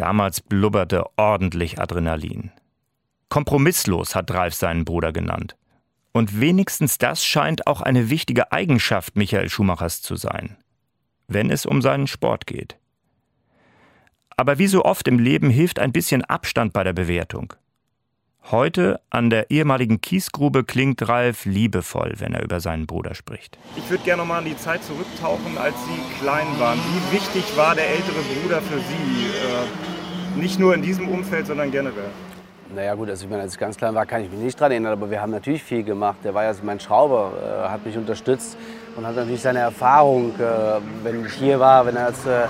Damals 0.00 0.40
blubberte 0.40 1.04
ordentlich 1.18 1.78
Adrenalin. 1.78 2.52
Kompromisslos 3.28 4.14
hat 4.14 4.30
Ralf 4.30 4.54
seinen 4.54 4.86
Bruder 4.86 5.12
genannt. 5.12 5.56
Und 6.12 6.40
wenigstens 6.40 6.96
das 6.96 7.22
scheint 7.22 7.66
auch 7.66 7.82
eine 7.82 8.08
wichtige 8.08 8.50
Eigenschaft 8.50 9.16
Michael 9.16 9.50
Schumachers 9.50 10.00
zu 10.00 10.16
sein, 10.16 10.56
wenn 11.28 11.50
es 11.50 11.66
um 11.66 11.82
seinen 11.82 12.06
Sport 12.06 12.46
geht. 12.46 12.78
Aber 14.38 14.56
wie 14.58 14.68
so 14.68 14.86
oft 14.86 15.06
im 15.06 15.18
Leben 15.18 15.50
hilft 15.50 15.78
ein 15.78 15.92
bisschen 15.92 16.24
Abstand 16.24 16.72
bei 16.72 16.82
der 16.82 16.94
Bewertung. 16.94 17.52
Heute 18.50 19.00
an 19.10 19.30
der 19.30 19.50
ehemaligen 19.50 20.00
Kiesgrube 20.00 20.64
klingt 20.64 21.06
Ralf 21.08 21.44
liebevoll, 21.44 22.14
wenn 22.18 22.32
er 22.32 22.42
über 22.42 22.58
seinen 22.60 22.86
Bruder 22.86 23.14
spricht. 23.14 23.58
Ich 23.76 23.88
würde 23.88 24.02
gerne 24.02 24.22
noch 24.22 24.28
mal 24.28 24.38
an 24.38 24.44
die 24.44 24.56
Zeit 24.56 24.82
zurücktauchen, 24.82 25.56
als 25.56 25.74
Sie 25.84 26.20
klein 26.20 26.46
waren. 26.58 26.78
Wie 26.78 27.16
wichtig 27.16 27.44
war 27.56 27.74
der 27.74 27.88
ältere 27.88 28.20
Bruder 28.40 28.60
für 28.60 28.78
Sie? 28.78 29.26
Äh, 29.26 30.40
nicht 30.40 30.58
nur 30.58 30.74
in 30.74 30.82
diesem 30.82 31.08
Umfeld, 31.08 31.46
sondern 31.46 31.70
generell. 31.70 32.10
Naja 32.74 32.94
gut, 32.94 33.08
also 33.08 33.24
ich 33.24 33.30
meine, 33.30 33.42
als 33.42 33.54
ich 33.54 33.58
ganz 33.58 33.76
klein 33.76 33.94
war, 33.94 34.06
kann 34.06 34.22
ich 34.22 34.30
mich 34.30 34.40
nicht 34.40 34.60
daran 34.60 34.72
erinnern, 34.72 34.92
aber 34.92 35.10
wir 35.10 35.20
haben 35.20 35.32
natürlich 35.32 35.62
viel 35.62 35.82
gemacht. 35.82 36.18
Der 36.22 36.34
war 36.34 36.44
ja 36.44 36.52
mein 36.62 36.78
Schrauber, 36.78 37.32
äh, 37.42 37.68
hat 37.68 37.84
mich 37.84 37.96
unterstützt 37.96 38.56
und 38.96 39.06
hat 39.06 39.16
natürlich 39.16 39.42
seine 39.42 39.58
Erfahrung, 39.58 40.32
äh, 40.38 40.80
wenn 41.02 41.26
ich 41.26 41.32
hier 41.32 41.58
war, 41.58 41.84
wenn 41.86 41.96
er 41.96 42.06
als 42.06 42.24
äh, 42.26 42.46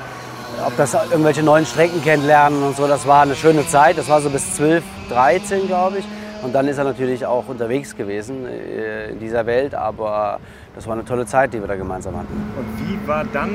ob 0.67 0.77
das 0.77 0.95
irgendwelche 0.95 1.43
neuen 1.43 1.67
Strecken 1.67 2.03
kennenlernen 2.03 2.63
und 2.63 2.77
so, 2.77 2.87
das 2.87 3.07
war 3.07 3.23
eine 3.23 3.35
schöne 3.35 3.67
Zeit. 3.67 3.99
Das 3.99 4.09
war 4.09 4.21
so 4.21 4.31
bis 4.31 4.55
12, 4.57 4.83
13, 5.09 5.67
glaube 5.67 5.99
ich. 5.99 6.05
Und 6.43 6.55
dann 6.55 6.69
ist 6.69 6.79
er 6.79 6.85
natürlich 6.85 7.27
auch 7.27 7.49
unterwegs 7.49 7.97
gewesen 7.97 8.47
äh, 8.47 9.11
in 9.11 9.19
dieser 9.21 9.45
Welt, 9.45 9.75
aber 9.75 10.41
das 10.75 10.87
war 10.87 10.95
eine 10.95 11.05
tolle 11.05 11.27
Zeit, 11.27 11.53
die 11.53 11.61
wir 11.61 11.69
da 11.69 11.77
gemeinsam 11.77 12.17
hatten. 12.17 12.33
Und 12.57 12.67
wie 12.79 13.07
war 13.07 13.25
dann, 13.33 13.51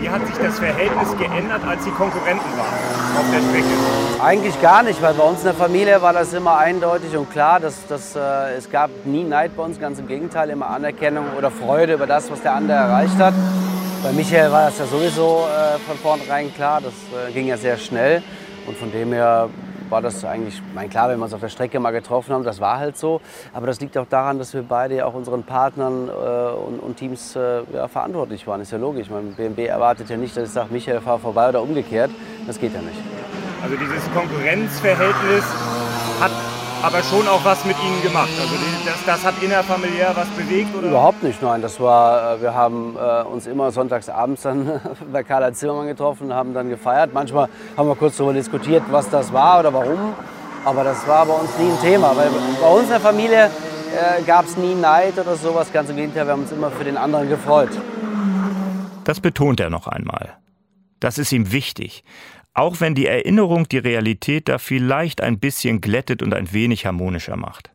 wie 0.00 0.08
hat 0.08 0.26
sich 0.26 0.36
das 0.38 0.58
Verhältnis 0.58 1.16
geändert, 1.16 1.60
als 1.68 1.84
Sie 1.84 1.90
Konkurrenten 1.90 2.50
waren 2.56 3.18
auf 3.18 3.30
der 3.32 3.40
Strecke? 3.48 4.24
Eigentlich 4.24 4.60
gar 4.60 4.82
nicht, 4.82 5.00
weil 5.00 5.14
bei 5.14 5.22
uns 5.22 5.38
in 5.40 5.44
der 5.44 5.54
Familie 5.54 6.02
war 6.02 6.12
das 6.12 6.32
immer 6.32 6.56
eindeutig 6.56 7.16
und 7.16 7.30
klar, 7.30 7.60
dass, 7.60 7.86
dass 7.86 8.16
äh, 8.16 8.56
es 8.56 8.68
gab 8.70 8.90
nie 9.04 9.22
Neid 9.22 9.56
bei 9.56 9.62
uns, 9.62 9.78
ganz 9.78 10.00
im 10.00 10.08
Gegenteil, 10.08 10.50
immer 10.50 10.68
Anerkennung 10.70 11.26
oder 11.36 11.52
Freude 11.52 11.94
über 11.94 12.08
das, 12.08 12.28
was 12.28 12.42
der 12.42 12.54
andere 12.54 12.78
erreicht 12.78 13.18
hat. 13.18 13.34
Bei 14.02 14.12
Michael 14.12 14.52
war 14.52 14.66
das 14.66 14.78
ja 14.78 14.86
sowieso 14.86 15.46
äh, 15.48 15.78
von 15.80 15.96
vornherein 15.96 16.54
klar, 16.54 16.80
das 16.80 16.92
äh, 16.92 17.32
ging 17.32 17.48
ja 17.48 17.56
sehr 17.56 17.76
schnell 17.76 18.22
und 18.66 18.76
von 18.76 18.92
dem 18.92 19.12
her 19.12 19.48
war 19.90 20.02
das 20.02 20.24
eigentlich, 20.24 20.62
mein 20.74 20.88
klar, 20.88 21.08
wenn 21.08 21.18
wir 21.18 21.24
uns 21.24 21.34
auf 21.34 21.40
der 21.40 21.48
Strecke 21.48 21.80
mal 21.80 21.90
getroffen 21.90 22.32
haben, 22.32 22.44
das 22.44 22.60
war 22.60 22.78
halt 22.78 22.96
so. 22.96 23.20
Aber 23.52 23.66
das 23.66 23.80
liegt 23.80 23.96
auch 23.98 24.06
daran, 24.08 24.38
dass 24.38 24.54
wir 24.54 24.62
beide 24.62 24.96
ja 24.96 25.06
auch 25.06 25.14
unseren 25.14 25.42
Partnern 25.42 26.08
äh, 26.08 26.10
und, 26.10 26.78
und, 26.78 26.96
Teams 26.96 27.34
äh, 27.34 27.62
ja, 27.72 27.88
verantwortlich 27.88 28.46
waren. 28.46 28.60
Ist 28.60 28.70
ja 28.70 28.78
logisch. 28.78 29.08
Mein 29.10 29.34
BMW 29.34 29.66
erwartet 29.66 30.10
ja 30.10 30.16
nicht, 30.16 30.36
dass 30.36 30.44
ich 30.44 30.50
sage, 30.50 30.68
Michael, 30.72 31.00
fahr 31.00 31.18
vorbei 31.18 31.48
oder 31.48 31.62
umgekehrt. 31.62 32.10
Das 32.46 32.60
geht 32.60 32.74
ja 32.74 32.80
nicht. 32.80 33.00
Also 33.62 33.76
dieses 33.76 34.04
Konkurrenzverhältnis 34.12 35.44
hat 36.20 36.32
aber 36.82 37.02
schon 37.02 37.26
auch 37.26 37.44
was 37.44 37.64
mit 37.64 37.76
Ihnen 37.82 38.02
gemacht. 38.02 38.30
Also 38.40 38.54
das, 38.84 39.04
das 39.04 39.24
hat 39.24 39.42
innerfamiliär 39.42 40.12
was 40.14 40.28
bewegt? 40.28 40.74
Oder? 40.76 40.88
Überhaupt 40.88 41.22
nicht, 41.22 41.42
nein. 41.42 41.62
Das 41.62 41.80
war, 41.80 42.34
äh, 42.34 42.42
wir 42.42 42.54
haben 42.54 42.96
äh, 42.96 43.22
uns 43.22 43.46
immer 43.46 43.70
sonntags 43.70 44.08
abends 44.08 44.42
dann 44.42 44.80
bei 45.12 45.22
Karl 45.22 45.52
Zimmermann 45.54 45.86
getroffen, 45.86 46.32
haben 46.32 46.54
dann 46.54 46.68
gefeiert. 46.68 47.12
Manchmal 47.12 47.48
haben 47.76 47.88
wir 47.88 47.96
kurz 47.96 48.16
darüber 48.16 48.34
diskutiert, 48.34 48.82
was 48.90 49.10
das 49.10 49.32
war 49.32 49.60
oder 49.60 49.72
warum. 49.72 50.14
Aber 50.64 50.84
das 50.84 51.06
war 51.06 51.26
bei 51.26 51.34
uns 51.34 51.50
nie 51.58 51.70
ein 51.70 51.80
Thema. 51.80 52.16
Weil 52.16 52.30
bei 52.60 52.68
uns 52.68 52.84
in 52.84 52.90
der 52.90 53.00
Familie 53.00 53.44
äh, 53.46 54.22
gab 54.22 54.44
es 54.44 54.56
nie 54.56 54.74
Neid 54.74 55.18
oder 55.18 55.36
sowas. 55.36 55.72
Ganz 55.72 55.90
im 55.90 55.96
Gegenteil, 55.96 56.26
wir 56.26 56.32
haben 56.32 56.42
uns 56.42 56.52
immer 56.52 56.70
für 56.70 56.84
den 56.84 56.96
anderen 56.96 57.28
gefreut. 57.28 57.70
Das 59.04 59.20
betont 59.20 59.60
er 59.60 59.70
noch 59.70 59.86
einmal. 59.86 60.36
Das 61.00 61.18
ist 61.18 61.32
ihm 61.32 61.52
wichtig. 61.52 62.04
Auch 62.58 62.80
wenn 62.80 62.96
die 62.96 63.06
Erinnerung 63.06 63.68
die 63.68 63.78
Realität 63.78 64.48
da 64.48 64.58
vielleicht 64.58 65.20
ein 65.20 65.38
bisschen 65.38 65.80
glättet 65.80 66.24
und 66.24 66.34
ein 66.34 66.52
wenig 66.52 66.86
harmonischer 66.86 67.36
macht. 67.36 67.70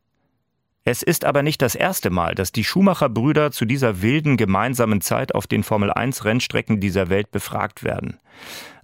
Es 0.84 1.04
ist 1.04 1.24
aber 1.24 1.42
nicht 1.42 1.62
das 1.62 1.76
erste 1.76 2.10
Mal, 2.10 2.36
dass 2.36 2.52
die 2.52 2.66
Schumacher-Brüder 2.66 3.52
zu 3.52 3.64
dieser 3.64 4.02
wilden 4.02 4.36
gemeinsamen 4.36 5.00
Zeit 5.00 5.34
auf 5.36 5.48
den 5.48 5.64
Formel-1-Rennstrecken 5.64 6.82
dieser 6.82 7.08
Welt 7.08 7.32
befragt 7.32 7.86
werden. 7.86 8.20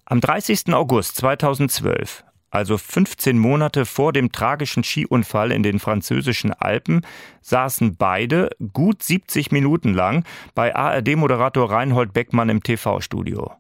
Am 0.06 0.22
30. 0.22 0.74
August 0.74 1.18
2012, 1.18 2.24
also 2.50 2.78
15 2.78 3.38
Monate 3.38 3.86
vor 3.86 4.14
dem 4.14 4.32
tragischen 4.32 4.86
Skiunfall 4.86 5.52
in 5.52 5.64
den 5.64 5.80
französischen 5.80 6.54
Alpen, 6.54 7.02
saßen 7.42 7.98
beide 7.98 8.52
gut 8.72 9.04
70 9.04 9.52
Minuten 9.52 9.94
lang 9.94 10.24
bei 10.56 10.74
ARD-Moderator 10.74 11.70
Reinhold 11.70 12.14
Beckmann 12.14 12.48
im 12.48 12.64
TV-Studio. 12.64 13.52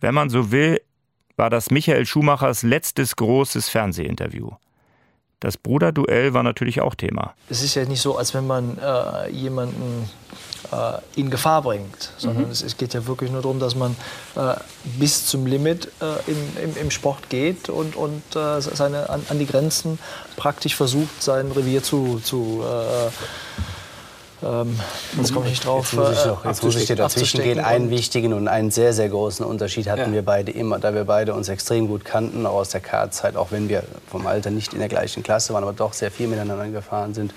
Wenn 0.00 0.14
man 0.16 0.28
so 0.28 0.50
will, 0.50 0.80
war 1.36 1.50
das 1.50 1.70
Michael 1.70 2.06
Schumachers 2.06 2.62
letztes 2.62 3.16
großes 3.16 3.68
Fernsehinterview. 3.68 4.50
Das 5.40 5.56
Bruderduell 5.56 6.34
war 6.34 6.44
natürlich 6.44 6.80
auch 6.80 6.94
Thema. 6.94 7.34
Es 7.48 7.64
ist 7.64 7.74
ja 7.74 7.84
nicht 7.84 8.00
so, 8.00 8.16
als 8.16 8.32
wenn 8.32 8.46
man 8.46 8.78
äh, 8.78 9.28
jemanden 9.30 10.08
äh, 10.70 11.20
in 11.20 11.30
Gefahr 11.30 11.62
bringt, 11.62 12.12
sondern 12.16 12.44
mhm. 12.44 12.52
es, 12.52 12.62
es, 12.62 12.76
geht 12.76 12.94
ja 12.94 13.06
wirklich 13.08 13.32
nur 13.32 13.42
darum, 13.42 13.58
dass 13.58 13.74
man 13.74 13.96
äh, 14.36 14.54
bis 14.98 15.26
zum 15.26 15.46
Limit 15.46 15.88
äh, 16.00 16.30
im, 16.30 16.36
im, 16.62 16.76
im, 16.76 16.90
Sport 16.92 17.28
geht 17.28 17.68
und, 17.68 17.96
und 17.96 18.22
äh, 18.36 18.60
seine, 18.60 19.10
an, 19.10 19.26
an, 19.28 19.38
die 19.40 19.46
Grenzen 19.46 19.98
praktisch 20.36 20.76
versucht, 20.76 21.22
sein 21.22 21.50
Revier 21.50 21.82
zu, 21.82 22.20
zu 22.22 22.62
äh, 22.64 23.10
ähm, 24.44 24.78
jetzt 25.16 25.32
komme 25.32 25.46
ich 25.46 25.52
nicht 25.52 25.66
drauf. 25.66 25.92
Jetzt 25.92 25.98
muss 25.98 26.18
ich, 26.18 26.24
noch, 26.26 26.44
jetzt 26.44 26.62
muss 26.62 26.76
ich 26.76 26.86
dir 26.86 26.96
dazwischen 26.96 27.42
gehen. 27.42 27.60
Einen 27.60 27.90
wichtigen 27.90 28.32
und 28.32 28.48
einen 28.48 28.70
sehr, 28.70 28.92
sehr 28.92 29.08
großen 29.08 29.44
Unterschied 29.44 29.88
hatten 29.88 30.10
ja. 30.10 30.12
wir 30.12 30.24
beide 30.24 30.52
immer, 30.52 30.78
da 30.78 30.94
wir 30.94 31.04
beide 31.04 31.34
uns 31.34 31.48
extrem 31.48 31.88
gut 31.88 32.04
kannten, 32.04 32.46
auch 32.46 32.54
aus 32.54 32.70
der 32.70 32.80
Kartzeit, 32.80 33.36
auch 33.36 33.50
wenn 33.50 33.68
wir 33.68 33.84
vom 34.10 34.26
Alter 34.26 34.50
nicht 34.50 34.72
in 34.72 34.78
der 34.78 34.88
gleichen 34.88 35.22
Klasse 35.22 35.54
waren, 35.54 35.62
aber 35.62 35.72
doch 35.72 35.92
sehr 35.92 36.10
viel 36.10 36.28
miteinander 36.28 36.68
gefahren 36.68 37.14
sind, 37.14 37.32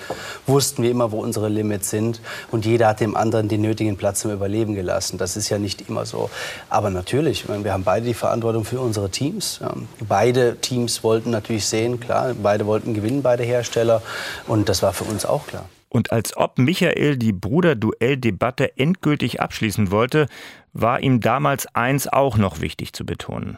wussten 0.48 0.84
wir 0.84 0.92
immer, 0.92 1.12
wo 1.12 1.20
unsere 1.20 1.50
Limits 1.50 1.90
sind. 1.90 2.22
Und 2.52 2.66
jeder 2.66 2.88
hat 2.88 3.00
dem 3.00 3.16
anderen 3.16 3.50
den 3.50 3.62
nötigen 3.62 3.98
Platz 3.98 4.22
zum 4.22 4.32
Überleben 4.32 4.76
gelassen. 4.76 5.18
Das 5.18 5.38
ist 5.38 5.50
ja 5.50 5.58
nicht 5.60 5.88
immer 5.90 6.06
so. 6.06 6.30
Aber 6.70 6.90
natürlich, 6.90 7.46
wir 7.48 7.74
haben 7.74 7.84
beide 7.84 8.06
die 8.06 8.14
Verantwortung 8.14 8.66
für 8.66 8.80
unsere 8.80 9.10
Teams. 9.10 9.60
Beide 10.08 10.58
Teams 10.58 11.04
wollten 11.04 11.30
natürlich 11.30 11.66
sehen, 11.66 12.00
klar, 12.00 12.34
beide 12.42 12.66
wollten 12.66 12.94
gewinnen, 12.94 13.22
beide 13.22 13.44
Hersteller. 13.44 14.02
Und 14.48 14.70
das 14.70 14.82
war 14.82 14.94
für 14.94 15.04
uns 15.04 15.26
auch 15.26 15.46
klar. 15.48 15.66
Und 15.96 16.12
als 16.12 16.36
ob 16.36 16.58
Michael 16.58 17.16
die 17.16 17.32
Bruderduell-Debatte 17.32 18.78
endgültig 18.78 19.40
abschließen 19.40 19.92
wollte, 19.92 20.28
war 20.74 21.00
ihm 21.00 21.22
damals 21.22 21.74
eins 21.74 22.06
auch 22.06 22.36
noch 22.36 22.60
wichtig 22.60 22.92
zu 22.92 23.06
betonen. 23.06 23.58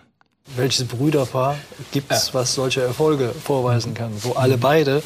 Welches 0.56 0.88
Brüderpaar 0.88 1.58
gibt 1.92 2.12
es, 2.12 2.36
was 2.36 2.54
solche 2.54 2.84
Erfolge 2.84 3.30
vorweisen 3.30 3.96
kann, 3.96 4.12
wo 4.22 4.34
alle 4.34 4.60
beide 4.60 5.02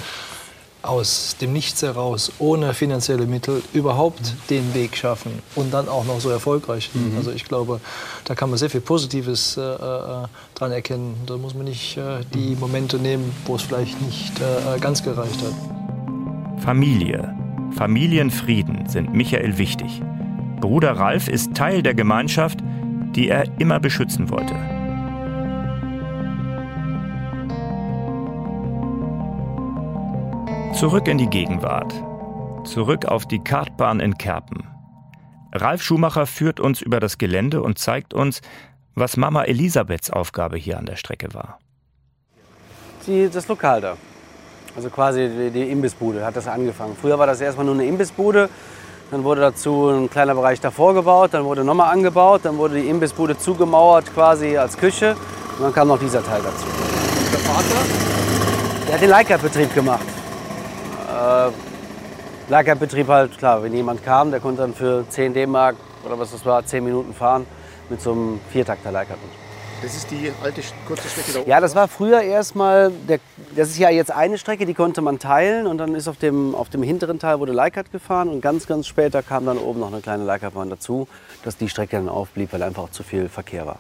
aus 0.82 1.38
dem 1.40 1.54
Nichts 1.54 1.82
heraus, 1.84 2.34
ohne 2.38 2.74
finanzielle 2.74 3.26
Mittel, 3.26 3.62
überhaupt 3.72 4.34
den 4.50 4.74
Weg 4.74 4.98
schaffen 4.98 5.32
und 5.56 5.74
dann 5.74 5.88
auch 5.88 6.04
noch 6.04 6.20
so 6.20 6.30
erfolgreich 6.30 6.90
sind. 6.92 7.14
Mhm. 7.14 7.18
Also 7.18 7.32
ich 7.32 7.46
glaube, 7.46 7.80
da 8.26 8.36
kann 8.36 8.50
man 8.50 8.60
sehr 8.60 8.70
viel 8.70 8.82
Positives 8.82 9.56
äh, 9.56 9.62
äh, 9.62 10.28
dran 10.54 10.72
erkennen. 10.74 11.16
Da 11.28 11.38
muss 11.38 11.54
man 11.54 11.64
nicht 11.64 11.96
äh, 11.96 12.26
die 12.34 12.58
Momente 12.58 12.98
nehmen, 12.98 13.32
wo 13.46 13.56
es 13.56 13.62
vielleicht 13.62 14.02
nicht 14.02 14.34
äh, 14.42 14.80
ganz 14.82 15.02
gereicht 15.02 15.42
hat. 15.42 15.91
Familie, 16.62 17.36
Familienfrieden 17.72 18.88
sind 18.88 19.16
Michael 19.16 19.58
wichtig. 19.58 20.00
Bruder 20.60 20.92
Ralf 20.92 21.28
ist 21.28 21.56
Teil 21.56 21.82
der 21.82 21.96
Gemeinschaft, 21.96 22.60
die 23.16 23.30
er 23.30 23.46
immer 23.60 23.80
beschützen 23.80 24.30
wollte. 24.30 24.54
Zurück 30.78 31.08
in 31.08 31.18
die 31.18 31.30
Gegenwart. 31.30 31.94
Zurück 32.64 33.06
auf 33.06 33.28
die 33.28 33.40
Kartbahn 33.40 34.00
in 34.00 34.20
Kerpen. 34.20 34.64
Ralf 35.54 35.82
Schumacher 35.82 36.28
führt 36.28 36.60
uns 36.60 36.80
über 36.80 37.00
das 37.00 37.18
Gelände 37.18 37.64
und 37.64 37.80
zeigt 37.80 38.14
uns, 38.14 38.42
was 38.94 39.18
Mama 39.18 39.46
Elisabeths 39.46 40.12
Aufgabe 40.12 40.58
hier 40.58 40.78
an 40.78 40.86
der 40.86 40.96
Strecke 40.96 41.34
war. 41.34 41.58
Die, 43.08 43.28
das 43.34 43.48
Lokal 43.48 43.82
da. 43.82 43.98
Also 44.76 44.90
quasi 44.90 45.52
die, 45.54 45.70
Imbissbude 45.70 46.26
hat 46.26 46.36
das 46.36 46.48
angefangen. 46.48 46.96
Früher 47.00 47.20
war 47.20 47.28
das 47.28 47.42
erstmal 47.42 47.66
nur 47.66 47.76
eine 47.76 47.86
Imbissbude. 47.86 48.50
Dann 49.12 49.24
wurde 49.24 49.42
dazu 49.42 49.90
ein 49.90 50.10
kleiner 50.10 50.36
Bereich 50.36 50.62
davor 50.62 50.94
gebaut, 50.94 51.34
dann 51.34 51.44
wurde 51.44 51.66
nochmal 51.66 51.92
angebaut, 51.92 52.42
dann 52.44 52.58
wurde 52.58 52.76
die 52.76 52.88
Imbissbude 52.88 53.38
zugemauert 53.38 54.14
quasi 54.14 54.56
als 54.56 54.78
Küche 54.78 55.18
und 55.58 55.66
dann 55.66 55.74
kam 55.74 55.90
noch 55.90 56.00
dieser 56.00 56.24
Teil 56.24 56.42
dazu. 56.42 56.66
Der 57.34 57.40
Vater? 57.40 57.76
Der 58.88 58.94
hat 58.94 59.02
den 59.02 59.10
Leica-Betrieb 59.10 59.76
gemacht 59.76 60.06
äh, 61.22 61.52
Lagerbetrieb 62.50 63.08
halt, 63.08 63.38
klar, 63.38 63.64
wenn 63.64 63.74
jemand 63.74 64.04
kam, 64.04 64.32
der 64.32 64.40
konnte 64.40 64.62
dann 64.62 64.74
für 64.74 65.06
10 65.08 65.34
D-Mark 65.34 65.76
oder 66.04 66.20
was 66.20 66.32
das 66.32 66.46
war, 66.46 66.66
10 66.66 66.84
Minuten 66.84 67.14
fahren 67.14 67.46
mit 67.90 68.02
so 68.02 68.12
einem 68.12 68.40
Viertakter 68.52 68.92
Leica-Betrieb. 68.92 69.41
Das 69.82 69.96
ist 69.96 70.12
die 70.12 70.32
alte 70.44 70.62
kurze 70.86 71.10
Strecke 71.10 71.34
da 71.34 71.40
oben? 71.40 71.50
Ja, 71.50 71.60
das 71.60 71.74
war 71.74 71.88
früher 71.88 72.22
erstmal, 72.22 72.92
das 73.56 73.70
ist 73.70 73.80
ja 73.80 73.90
jetzt 73.90 74.12
eine 74.12 74.38
Strecke, 74.38 74.66
die 74.66 74.76
konnte 74.76 75.02
man 75.02 75.18
teilen 75.18 75.66
und 75.66 75.80
dann 75.80 75.96
ist 75.96 76.08
auf 76.08 76.18
dem, 76.18 76.54
auf 76.54 76.70
dem 76.70 76.84
hinteren 76.84 77.18
Teil 77.18 77.40
wurde 77.40 77.52
Leikert 77.52 77.92
gefahren 77.92 78.30
und 78.30 78.42
ganz, 78.42 78.68
ganz 78.68 78.86
später 78.86 79.24
kam 79.24 79.46
dann 79.46 79.58
oben 79.58 79.80
noch 79.80 79.92
eine 79.92 80.02
kleine 80.02 80.24
Leikertbahn 80.24 80.70
dazu, 80.70 81.08
dass 81.44 81.58
die 81.58 81.68
Strecke 81.68 81.96
dann 81.98 82.10
aufblieb, 82.10 82.54
weil 82.54 82.62
einfach 82.62 82.92
zu 82.92 83.02
viel 83.02 83.28
Verkehr 83.28 83.66
war. 83.66 83.80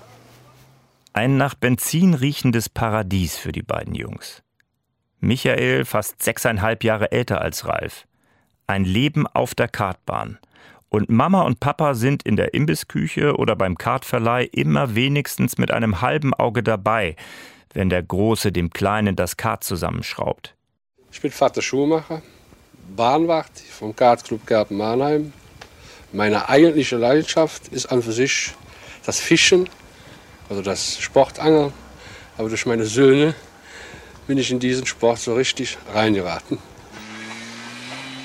Ein 1.13 1.37
nach 1.37 1.53
Benzin 1.53 2.13
riechendes 2.13 2.69
Paradies 2.69 3.37
für 3.37 3.51
die 3.51 3.63
beiden 3.63 3.93
Jungs. 3.93 4.41
Michael 5.19 5.85
fast 5.85 6.23
sechseinhalb 6.23 6.83
Jahre 6.83 7.11
älter 7.11 7.41
als 7.41 7.67
Ralf. 7.67 8.07
Ein 8.65 8.85
Leben 8.85 9.27
auf 9.27 9.53
der 9.53 9.67
Kartbahn. 9.67 10.39
Und 10.93 11.09
Mama 11.09 11.43
und 11.43 11.61
Papa 11.61 11.93
sind 11.93 12.23
in 12.23 12.35
der 12.35 12.53
Imbissküche 12.53 13.37
oder 13.37 13.55
beim 13.55 13.77
Kartverleih 13.77 14.49
immer 14.51 14.93
wenigstens 14.93 15.57
mit 15.57 15.71
einem 15.71 16.01
halben 16.01 16.33
Auge 16.33 16.63
dabei, 16.63 17.15
wenn 17.73 17.89
der 17.89 18.03
Große 18.03 18.51
dem 18.51 18.71
Kleinen 18.71 19.15
das 19.15 19.37
Kart 19.37 19.63
zusammenschraubt. 19.63 20.53
Ich 21.13 21.21
bin 21.21 21.31
Vater 21.31 21.61
Schuhmacher, 21.61 22.21
Bahnwacht 22.93 23.57
vom 23.57 23.95
Kartclub 23.95 24.45
Garten 24.45 24.75
Mannheim. 24.75 25.31
Meine 26.11 26.49
eigentliche 26.49 26.97
Leidenschaft 26.97 27.69
ist 27.69 27.85
an 27.85 28.03
für 28.03 28.11
sich 28.11 28.51
das 29.05 29.21
Fischen, 29.21 29.69
also 30.49 30.61
das 30.61 30.99
Sportangeln. 30.99 31.71
Aber 32.37 32.49
durch 32.49 32.65
meine 32.65 32.83
Söhne 32.83 33.33
bin 34.27 34.37
ich 34.37 34.51
in 34.51 34.59
diesen 34.59 34.85
Sport 34.85 35.19
so 35.19 35.35
richtig 35.35 35.77
reingeraten. 35.93 36.57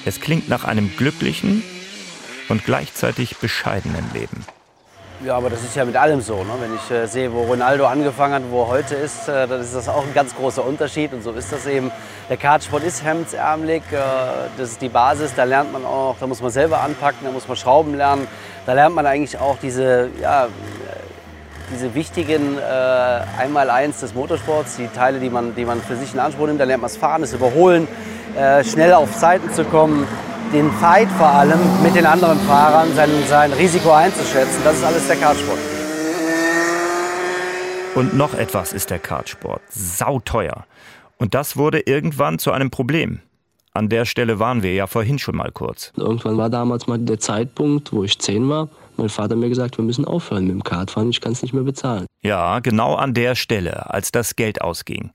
Es 0.04 0.20
klingt 0.20 0.48
nach 0.48 0.64
einem 0.64 0.90
glücklichen 0.96 1.62
und 2.48 2.64
gleichzeitig 2.64 3.38
bescheidenen 3.38 4.04
Leben. 4.12 4.44
Ja, 5.24 5.36
aber 5.36 5.48
das 5.48 5.64
ist 5.64 5.74
ja 5.74 5.84
mit 5.86 5.96
allem 5.96 6.20
so. 6.20 6.44
Ne? 6.44 6.50
Wenn 6.60 6.74
ich 6.74 6.90
äh, 6.90 7.06
sehe, 7.06 7.32
wo 7.32 7.44
Ronaldo 7.44 7.86
angefangen 7.86 8.34
hat, 8.34 8.42
wo 8.50 8.62
er 8.62 8.68
heute 8.68 8.94
ist, 8.94 9.28
äh, 9.28 9.46
dann 9.46 9.62
ist 9.62 9.74
das 9.74 9.88
auch 9.88 10.06
ein 10.06 10.12
ganz 10.12 10.36
großer 10.36 10.62
Unterschied. 10.62 11.14
Und 11.14 11.22
so 11.22 11.32
ist 11.32 11.50
das 11.52 11.66
eben. 11.66 11.90
Der 12.28 12.36
Kartsport 12.36 12.84
ist 12.84 13.02
hemdsärmelig, 13.02 13.82
äh, 13.92 13.96
das 14.58 14.72
ist 14.72 14.82
die 14.82 14.90
Basis. 14.90 15.32
Da 15.34 15.44
lernt 15.44 15.72
man 15.72 15.86
auch, 15.86 16.16
da 16.20 16.26
muss 16.26 16.42
man 16.42 16.50
selber 16.50 16.82
anpacken, 16.82 17.20
da 17.24 17.30
muss 17.30 17.48
man 17.48 17.56
Schrauben 17.56 17.94
lernen. 17.94 18.28
Da 18.66 18.74
lernt 18.74 18.94
man 18.94 19.06
eigentlich 19.06 19.38
auch 19.38 19.56
diese 19.62 20.10
ja, 20.20 20.48
diese 21.72 21.94
wichtigen 21.94 22.58
äh, 22.58 22.60
Einmaleins 23.38 24.00
des 24.00 24.14
Motorsports, 24.14 24.76
die 24.76 24.88
Teile, 24.88 25.18
die 25.18 25.30
man, 25.30 25.54
die 25.54 25.64
man 25.64 25.80
für 25.80 25.96
sich 25.96 26.14
in 26.14 26.20
Anspruch 26.20 26.46
nimmt. 26.46 26.60
Da 26.60 26.64
lernt 26.64 26.82
man 26.82 26.90
das 26.90 26.96
Fahren, 26.96 27.22
das 27.22 27.32
Überholen, 27.32 27.88
äh, 28.36 28.62
schnell 28.64 28.92
auf 28.92 29.14
Seiten 29.14 29.52
zu 29.52 29.64
kommen, 29.64 30.06
den 30.52 30.70
Fight 30.72 31.08
vor 31.18 31.28
allem 31.28 31.58
mit 31.82 31.94
den 31.94 32.06
anderen 32.06 32.38
Fahrern, 32.40 32.94
sein, 32.94 33.10
sein 33.28 33.52
Risiko 33.52 33.92
einzuschätzen. 33.92 34.60
Das 34.64 34.76
ist 34.76 34.84
alles 34.84 35.06
der 35.06 35.16
Kartsport. 35.16 35.58
Und 37.94 38.14
noch 38.16 38.34
etwas 38.34 38.72
ist 38.72 38.90
der 38.90 38.98
Kartsport. 38.98 39.62
Sauteuer. 39.70 40.66
Und 41.18 41.34
das 41.34 41.56
wurde 41.56 41.80
irgendwann 41.80 42.38
zu 42.38 42.52
einem 42.52 42.70
Problem. 42.70 43.20
An 43.72 43.88
der 43.88 44.04
Stelle 44.04 44.38
waren 44.38 44.62
wir 44.62 44.74
ja 44.74 44.86
vorhin 44.86 45.18
schon 45.18 45.36
mal 45.36 45.50
kurz. 45.52 45.92
Irgendwann 45.96 46.36
war 46.36 46.50
damals 46.50 46.86
mal 46.86 46.98
der 46.98 47.20
Zeitpunkt, 47.20 47.92
wo 47.92 48.04
ich 48.04 48.18
zehn 48.18 48.48
war 48.48 48.68
mein 48.98 49.08
Vater 49.08 49.36
mir 49.36 49.48
gesagt, 49.48 49.78
wir 49.78 49.84
müssen 49.84 50.04
aufhören 50.04 50.44
mit 50.44 50.52
dem 50.52 50.64
Kartfahren, 50.64 51.10
ich 51.10 51.20
kann 51.20 51.32
es 51.32 51.42
nicht 51.42 51.52
mehr 51.52 51.62
bezahlen. 51.62 52.06
Ja, 52.22 52.60
genau 52.60 52.94
an 52.94 53.14
der 53.14 53.34
Stelle, 53.34 53.92
als 53.92 54.12
das 54.12 54.36
Geld 54.36 54.62
ausging. 54.62 55.10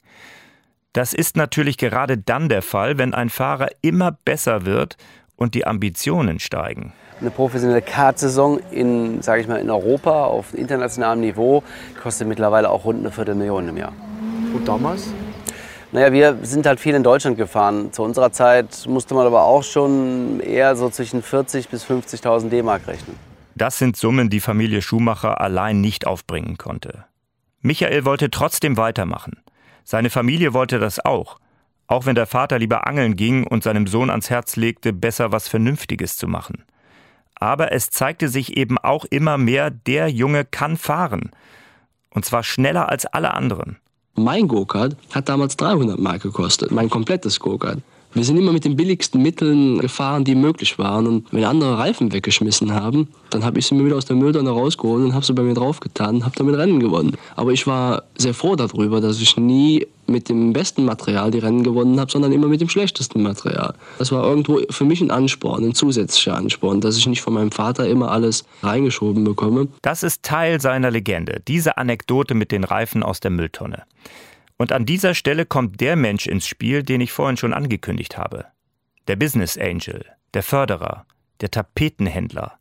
Das 0.94 1.14
ist 1.14 1.38
natürlich 1.38 1.78
gerade 1.78 2.18
dann 2.18 2.50
der 2.50 2.62
Fall, 2.62 2.98
wenn 2.98 3.14
ein 3.14 3.30
Fahrer 3.30 3.70
immer 3.82 4.12
besser 4.12 4.66
wird 4.66 4.98
und 5.42 5.56
die 5.56 5.66
Ambitionen 5.66 6.40
steigen. 6.40 6.94
Eine 7.20 7.32
professionelle 7.32 7.82
Kartsaison 7.82 8.60
in, 8.70 9.24
sage 9.24 9.42
ich 9.42 9.48
mal, 9.48 9.60
in 9.60 9.72
Europa 9.72 10.26
auf 10.26 10.54
internationalem 10.54 11.22
Niveau 11.22 11.64
kostet 12.02 12.28
mittlerweile 12.28 12.70
auch 12.70 12.86
rund 12.86 13.00
eine 13.00 13.12
Viertelmillion 13.12 13.68
im 13.70 13.78
Jahr. 13.78 13.94
Und 14.54 14.68
damals? 14.68 15.12
Naja, 15.92 16.14
wir 16.14 16.38
sind 16.44 16.68
halt 16.68 16.80
viel 16.80 16.94
in 16.94 17.02
Deutschland 17.02 17.38
gefahren. 17.38 17.92
Zu 17.92 18.04
unserer 18.04 18.32
Zeit 18.32 18.86
musste 18.88 19.16
man 19.16 19.26
aber 19.26 19.44
auch 19.44 19.64
schon 19.64 20.42
eher 20.42 20.76
so 20.76 20.92
zwischen 20.92 21.24
40.000 21.24 21.70
bis 21.70 21.86
50.000 21.86 22.50
D-Mark 22.50 22.88
rechnen. 22.88 23.16
Das 23.56 23.80
sind 23.80 23.98
Summen, 23.98 24.30
die 24.30 24.42
Familie 24.42 24.84
Schumacher 24.84 25.42
allein 25.42 25.82
nicht 25.82 26.06
aufbringen 26.06 26.58
konnte. 26.58 27.06
Michael 27.62 28.06
wollte 28.06 28.30
trotzdem 28.30 28.78
weitermachen. 28.78 29.40
Seine 29.84 30.12
Familie 30.12 30.54
wollte 30.54 30.78
das 30.78 31.04
auch, 31.04 31.40
auch 31.92 32.06
wenn 32.06 32.16
der 32.16 32.26
Vater 32.26 32.58
lieber 32.58 32.88
angeln 32.88 33.18
ging 33.18 33.46
und 33.46 33.64
seinem 33.64 33.86
Sohn 33.86 34.10
ans 34.10 34.30
Herz 34.30 34.56
legte, 34.56 34.94
besser 34.94 35.34
was 35.34 35.50
Vernünftiges 35.50 36.16
zu 36.16 36.26
machen. 36.26 36.64
Aber 37.36 37.74
es 37.74 37.90
zeigte 37.90 38.30
sich 38.30 38.56
eben 38.56 38.78
auch 38.78 39.04
immer 39.04 39.38
mehr, 39.38 39.70
der 39.72 40.08
Junge 40.08 40.46
kann 40.46 40.78
fahren. 40.78 41.32
Und 42.10 42.24
zwar 42.24 42.44
schneller 42.44 42.88
als 42.88 43.06
alle 43.06 43.34
anderen. 43.34 43.76
Mein 44.16 44.48
Go-Kart 44.48 44.96
hat 45.14 45.28
damals 45.28 45.58
300 45.58 46.00
Mark 46.00 46.22
gekostet, 46.22 46.72
mein 46.72 46.90
komplettes 46.90 47.42
Go-Kart. 47.42 47.80
Wir 48.14 48.26
sind 48.26 48.38
immer 48.38 48.52
mit 48.52 48.66
den 48.66 48.76
billigsten 48.76 49.22
Mitteln 49.22 49.80
gefahren, 49.80 50.26
die 50.26 50.36
möglich 50.36 50.78
waren. 50.78 51.08
Und 51.08 51.28
wenn 51.32 51.46
andere 51.46 51.78
Reifen 51.78 52.12
weggeschmissen 52.12 52.74
haben, 52.74 53.08
dann 53.30 53.46
habe 53.46 53.60
ich 53.60 53.68
sie 53.68 53.76
mir 53.76 53.86
wieder 53.86 53.96
aus 53.96 54.06
der 54.06 54.18
Mülltonne 54.18 54.50
rausgeholt 54.50 55.06
und 55.06 55.14
habe 55.14 55.26
sie 55.26 55.34
bei 55.34 55.44
mir 55.44 55.54
draufgetan 55.54 56.16
und 56.16 56.26
habe 56.26 56.36
damit 56.36 56.56
Rennen 56.56 56.80
gewonnen. 56.82 57.16
Aber 57.36 57.52
ich 57.52 57.68
war 57.68 58.04
sehr 58.18 58.34
froh 58.34 58.58
darüber, 58.58 59.00
dass 59.00 59.22
ich 59.22 59.38
nie 59.38 59.88
mit 60.08 60.28
dem 60.28 60.52
besten 60.52 60.84
Material 60.84 61.32
die 61.32 61.40
Rennen 61.40 61.64
gewonnen 61.64 62.00
habe, 62.00 62.12
sondern 62.12 62.34
immer 62.34 62.48
mit 62.48 62.60
dem 62.60 62.68
schlechtesten 62.68 63.24
Material. 63.24 63.74
Das 63.98 64.12
war 64.12 64.24
irgendwo 64.24 64.60
für 64.70 64.84
mich 64.84 65.00
ein 65.00 65.10
Ansporn, 65.10 65.64
ein 65.64 65.74
zusätzlicher 65.74 66.36
Ansporn, 66.36 66.82
dass 66.82 66.98
ich 66.98 67.08
nicht 67.08 67.22
von 67.22 67.34
meinem 67.34 67.52
Vater 67.52 67.88
immer 67.88 68.12
alles 68.12 68.44
reingeschoben 68.62 69.24
bekomme. 69.24 69.70
Das 69.82 70.04
ist 70.04 70.24
Teil 70.24 70.60
seiner 70.60 70.92
Legende, 70.92 71.42
diese 71.48 71.78
Anekdote 71.78 72.34
mit 72.34 72.52
den 72.52 72.66
Reifen 72.66 73.04
aus 73.04 73.22
der 73.22 73.32
Mülltonne. 73.32 73.84
Und 74.62 74.72
an 74.72 74.86
dieser 74.86 75.16
Stelle 75.16 75.48
kommt 75.48 75.82
der 75.82 75.96
Mensch 75.96 76.28
ins 76.28 76.46
Spiel, 76.46 76.84
den 76.84 77.02
ich 77.02 77.12
vorhin 77.12 77.36
schon 77.36 77.52
angekündigt 77.52 78.20
habe. 78.20 78.46
Der 79.08 79.16
Business 79.16 79.58
Angel, 79.58 80.06
der 80.36 80.44
Förderer, 80.44 81.08
der 81.42 81.50
Tapetenhändler. 81.50 82.60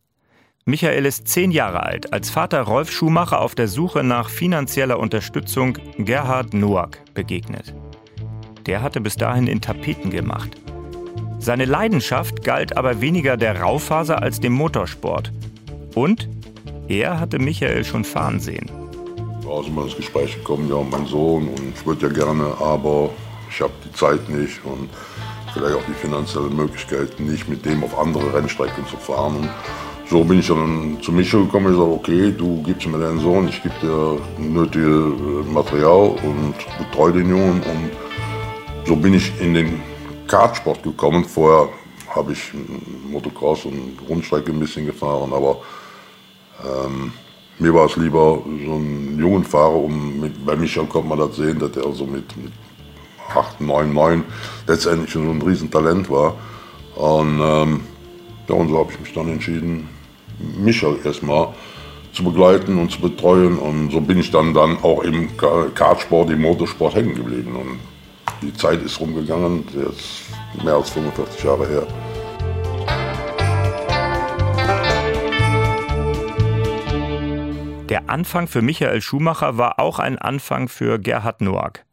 Michael 0.65 1.05
ist 1.05 1.29
zehn 1.29 1.51
Jahre 1.51 1.83
alt, 1.83 2.11
als 2.15 2.31
Vater 2.31 2.63
Rolf 2.63 2.91
Schumacher 2.91 3.43
auf 3.43 3.55
der 3.55 3.69
Suche 3.69 4.03
nach 4.03 4.31
finanzieller 4.31 4.99
Unterstützung 4.99 5.77
Gerhard 5.99 6.55
Noack 6.55 7.05
begegnet. 7.13 7.75
Der 8.65 8.81
hatte 8.81 9.03
bis 9.03 9.17
dahin 9.17 9.47
in 9.47 9.61
Tapeten 9.61 10.09
gemacht. 10.09 10.57
Seine 11.39 11.67
Leidenschaft 11.67 12.43
galt 12.45 12.79
aber 12.79 13.03
weniger 13.03 13.37
der 13.37 13.61
Raufaser 13.61 14.23
als 14.23 14.41
dem 14.41 14.55
Motorsport. 14.55 15.35
Und 15.95 16.31
er 16.89 17.21
hatte 17.21 17.39
Michael 17.39 17.85
schon 17.85 18.05
fahren 18.05 18.41
sehen 18.41 18.80
war 19.45 19.65
immer 19.67 19.85
ins 19.85 19.97
Gespräch 19.97 20.35
gekommen, 20.37 20.69
ja, 20.69 20.83
mein 20.91 21.07
Sohn 21.07 21.49
und 21.49 21.75
ich 21.75 21.87
würde 21.87 22.07
ja 22.07 22.13
gerne, 22.13 22.45
aber 22.61 23.11
ich 23.51 23.61
habe 23.61 23.73
die 23.85 23.93
Zeit 23.93 24.29
nicht. 24.29 24.65
Und 24.65 24.89
vielleicht 25.53 25.75
auch 25.75 25.85
die 25.89 25.95
finanzielle 25.95 26.51
Möglichkeit 26.51 27.19
nicht, 27.19 27.49
mit 27.49 27.65
dem 27.65 27.83
auf 27.85 27.99
andere 27.99 28.33
Rennstrecken 28.33 28.87
zu 28.87 28.97
fahren. 28.97 29.37
Und 29.37 29.51
so 30.09 30.25
bin 30.25 30.41
ich 30.41 30.49
dann 30.49 30.99
zu 31.03 31.13
Michel 31.13 31.45
gekommen 31.45 31.67
und 31.67 31.73
gesagt, 31.73 31.93
okay, 31.93 32.35
du 32.37 32.63
gibst 32.63 32.87
mir 32.87 32.99
deinen 32.99 33.21
Sohn, 33.21 33.49
ich 33.49 33.63
gebe 33.63 33.75
dir 33.81 34.21
nötige 34.39 34.87
äh, 34.87 35.53
Material 35.53 36.17
und 36.23 36.55
betreue 36.79 37.13
den 37.13 37.29
Jungen. 37.29 37.63
Und 37.63 37.91
so 38.87 38.97
bin 38.97 39.15
ich 39.15 39.33
in 39.41 39.55
den 39.55 39.83
Kartsport 40.27 40.83
gekommen. 40.83 41.25
Vorher 41.25 41.69
habe 42.15 42.33
ich 42.33 42.53
Motocross 43.09 43.65
und 43.65 43.99
Rundstrecke 44.09 44.51
ein 44.51 44.61
bisschen 44.61 44.87
gefahren, 44.87 45.33
aber 45.33 45.59
ähm, 46.65 47.13
mir 47.61 47.75
war 47.75 47.87
es 47.87 47.97
lieber 47.97 48.43
so 48.65 48.73
einen 48.73 49.19
jungen 49.19 49.45
Fahrer, 49.45 49.77
um 49.77 50.21
mit, 50.21 50.45
bei 50.45 50.57
Michael 50.57 50.87
konnte 50.87 51.09
man 51.09 51.19
das 51.19 51.37
sehen, 51.37 51.59
dass 51.59 51.77
er 51.77 51.87
also 51.87 52.07
mit, 52.07 52.37
mit 52.37 52.53
8, 53.35 53.61
9, 53.61 53.93
9 53.93 54.25
letztendlich 54.67 55.11
schon 55.11 55.25
so 55.25 55.31
ein 55.31 55.43
Riesentalent 55.43 56.11
war. 56.11 56.35
Und, 56.97 57.41
ähm, 57.41 57.81
ja, 58.49 58.55
und 58.55 58.69
so 58.69 58.79
habe 58.79 58.93
ich 58.93 59.01
mich 59.01 59.13
dann 59.13 59.29
entschieden, 59.29 59.89
Michael 60.59 60.99
erstmal 61.05 61.49
zu 62.13 62.25
begleiten 62.25 62.79
und 62.79 62.91
zu 62.91 63.01
betreuen. 63.01 63.59
Und 63.59 63.91
so 63.91 64.01
bin 64.01 64.19
ich 64.19 64.31
dann, 64.31 64.55
dann 64.55 64.79
auch 64.83 65.03
im 65.03 65.29
Kartsport, 65.37 66.31
im 66.31 66.43
Motorsport 66.43 66.95
hängen 66.95 67.15
geblieben. 67.15 67.57
Und 67.57 67.79
die 68.43 68.55
Zeit 68.55 68.83
ist 68.83 68.99
rumgegangen, 69.01 69.65
jetzt 69.75 70.65
mehr 70.65 70.75
als 70.75 70.91
45 70.91 71.45
Jahre 71.45 71.69
her. 71.69 71.87
Der 77.91 78.09
Anfang 78.09 78.47
für 78.47 78.63
Michael 78.63 79.03
Schumacher 79.03 79.59
war 79.59 79.81
auch 79.81 79.99
ein 79.99 80.17
Anfang 80.17 80.69
für 80.69 81.01
Gerhard 81.01 81.41
Noack. 81.41 81.85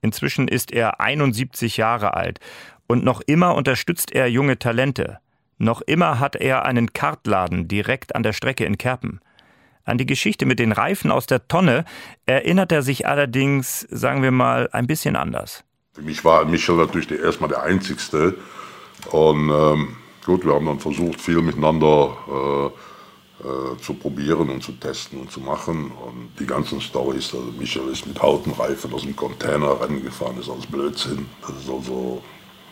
Inzwischen 0.00 0.48
ist 0.48 0.72
er 0.72 0.98
71 0.98 1.76
Jahre 1.76 2.14
alt 2.14 2.40
und 2.86 3.04
noch 3.04 3.20
immer 3.20 3.54
unterstützt 3.54 4.12
er 4.12 4.28
junge 4.28 4.58
Talente. 4.58 5.18
Noch 5.58 5.82
immer 5.82 6.18
hat 6.18 6.36
er 6.36 6.64
einen 6.64 6.94
Kartladen 6.94 7.68
direkt 7.68 8.16
an 8.16 8.22
der 8.22 8.32
Strecke 8.32 8.64
in 8.64 8.78
Kerpen. 8.78 9.20
An 9.84 9.98
die 9.98 10.06
Geschichte 10.06 10.46
mit 10.46 10.58
den 10.58 10.72
Reifen 10.72 11.10
aus 11.10 11.26
der 11.26 11.46
Tonne 11.48 11.84
erinnert 12.24 12.72
er 12.72 12.80
sich 12.80 13.06
allerdings, 13.06 13.80
sagen 13.90 14.22
wir 14.22 14.30
mal, 14.30 14.70
ein 14.72 14.86
bisschen 14.86 15.16
anders. 15.16 15.64
Für 15.92 16.00
mich 16.00 16.24
war 16.24 16.46
Michel 16.46 16.76
natürlich 16.76 17.10
erstmal 17.10 17.50
der 17.50 17.62
Einzigste. 17.62 18.38
Und 19.10 19.50
ähm, 19.50 19.96
gut, 20.24 20.46
wir 20.46 20.54
haben 20.54 20.64
dann 20.64 20.80
versucht, 20.80 21.20
viel 21.20 21.42
miteinander 21.42 22.16
äh, 22.26 22.91
äh, 23.42 23.80
zu 23.80 23.94
probieren 23.94 24.50
und 24.50 24.62
zu 24.62 24.72
testen 24.72 25.20
und 25.20 25.30
zu 25.30 25.40
machen. 25.40 25.90
Und 25.90 26.30
die 26.38 26.46
ganzen 26.46 26.80
Storys, 26.80 27.34
also 27.34 27.52
Michel 27.58 27.88
ist 27.88 28.06
mit 28.06 28.20
Hautenreifen 28.22 28.92
aus 28.92 29.02
dem 29.02 29.16
Container 29.16 29.80
Rennen 29.80 30.02
gefahren, 30.02 30.38
ist 30.38 30.48
alles 30.48 30.66
Blödsinn. 30.66 31.26
Das 31.40 31.50
ist 31.50 31.68
also 31.68 32.22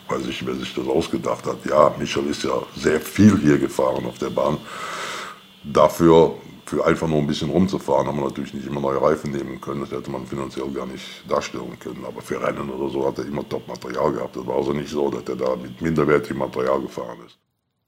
weiß 0.07 0.27
ich, 0.27 0.45
wer 0.45 0.55
sich 0.55 0.73
das 0.73 0.87
ausgedacht 0.87 1.45
hat. 1.45 1.65
Ja, 1.65 1.93
Michel 1.97 2.27
ist 2.27 2.43
ja 2.43 2.61
sehr 2.75 2.99
viel 2.99 3.37
hier 3.39 3.57
gefahren 3.57 4.05
auf 4.05 4.17
der 4.17 4.29
Bahn. 4.29 4.57
Dafür, 5.63 6.35
für 6.65 6.85
einfach 6.85 7.07
nur 7.07 7.19
ein 7.19 7.27
bisschen 7.27 7.49
rumzufahren, 7.49 8.07
haben 8.07 8.17
wir 8.19 8.27
natürlich 8.27 8.53
nicht 8.53 8.67
immer 8.67 8.79
neue 8.81 9.01
Reifen 9.01 9.31
nehmen 9.31 9.59
können. 9.59 9.81
Das 9.81 9.91
hätte 9.91 10.09
man 10.09 10.25
finanziell 10.25 10.69
gar 10.69 10.85
nicht 10.85 11.05
darstellen 11.29 11.77
können. 11.79 12.05
Aber 12.05 12.21
für 12.21 12.41
Rennen 12.41 12.69
oder 12.69 12.89
so 12.89 13.05
hat 13.05 13.19
er 13.19 13.25
immer 13.25 13.47
Top-Material 13.47 14.13
gehabt. 14.13 14.35
Das 14.35 14.47
war 14.47 14.55
also 14.55 14.73
nicht 14.73 14.89
so, 14.89 15.09
dass 15.09 15.23
er 15.27 15.35
da 15.35 15.55
mit 15.55 15.81
minderwertigem 15.81 16.37
Material 16.37 16.81
gefahren 16.81 17.19
ist. 17.25 17.37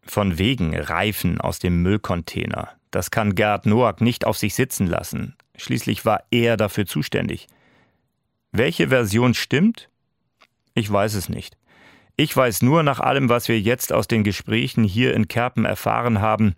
Von 0.06 0.38
wegen 0.38 0.76
Reifen 0.78 1.40
aus 1.40 1.60
dem 1.60 1.82
Müllcontainer. 1.82 2.70
Das 2.92 3.10
kann 3.10 3.36
Gerd 3.36 3.66
Noack 3.66 4.02
nicht 4.02 4.26
auf 4.26 4.38
sich 4.38 4.54
sitzen 4.54 4.88
lassen. 4.88 5.36
Schließlich 5.56 6.06
war 6.06 6.24
er 6.32 6.58
dafür 6.58 6.86
zuständig. 6.86 7.48
Welche 8.52 8.90
Version 8.90 9.34
stimmt? 9.34 9.90
Ich 10.74 10.92
weiß 10.92 11.16
es 11.16 11.30
nicht. 11.30 11.58
Ich 12.16 12.36
weiß 12.36 12.62
nur 12.62 12.84
nach 12.84 13.00
allem, 13.00 13.30
was 13.30 13.48
wir 13.48 13.60
jetzt 13.60 13.92
aus 13.92 14.08
den 14.08 14.24
Gesprächen 14.24 14.84
hier 14.84 15.16
in 15.16 15.28
Kerpen 15.28 15.66
erfahren 15.66 16.22
haben, 16.22 16.54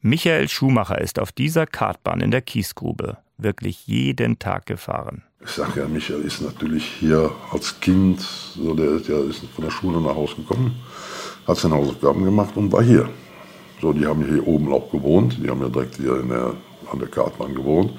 Michael 0.00 0.48
Schumacher 0.48 1.00
ist 1.00 1.18
auf 1.18 1.32
dieser 1.32 1.66
Kartbahn 1.66 2.20
in 2.20 2.30
der 2.30 2.40
Kiesgrube 2.40 3.18
wirklich 3.38 3.86
jeden 3.86 4.38
Tag 4.38 4.66
gefahren. 4.66 5.24
Ich 5.44 5.50
sage 5.50 5.80
ja, 5.80 5.88
Michael 5.88 6.22
ist 6.22 6.40
natürlich 6.40 6.84
hier 6.84 7.30
als 7.50 7.78
Kind, 7.80 8.24
der 8.56 9.18
ist 9.24 9.40
von 9.54 9.64
der 9.64 9.70
Schule 9.70 10.00
nach 10.00 10.14
Hause 10.14 10.36
gekommen, 10.36 10.76
hat 11.46 11.56
seine 11.56 11.74
Hausaufgaben 11.74 12.24
gemacht 12.24 12.56
und 12.56 12.72
war 12.72 12.82
hier. 12.82 13.08
So, 13.80 13.92
die 13.92 14.06
haben 14.06 14.24
hier 14.24 14.46
oben 14.46 14.72
auch 14.72 14.90
gewohnt, 14.90 15.38
die 15.42 15.50
haben 15.50 15.60
ja 15.60 15.68
direkt 15.68 15.96
hier 15.96 16.22
der, 16.22 16.54
an 16.90 16.98
der 16.98 17.08
Kartbahn 17.08 17.54
gewohnt. 17.54 17.92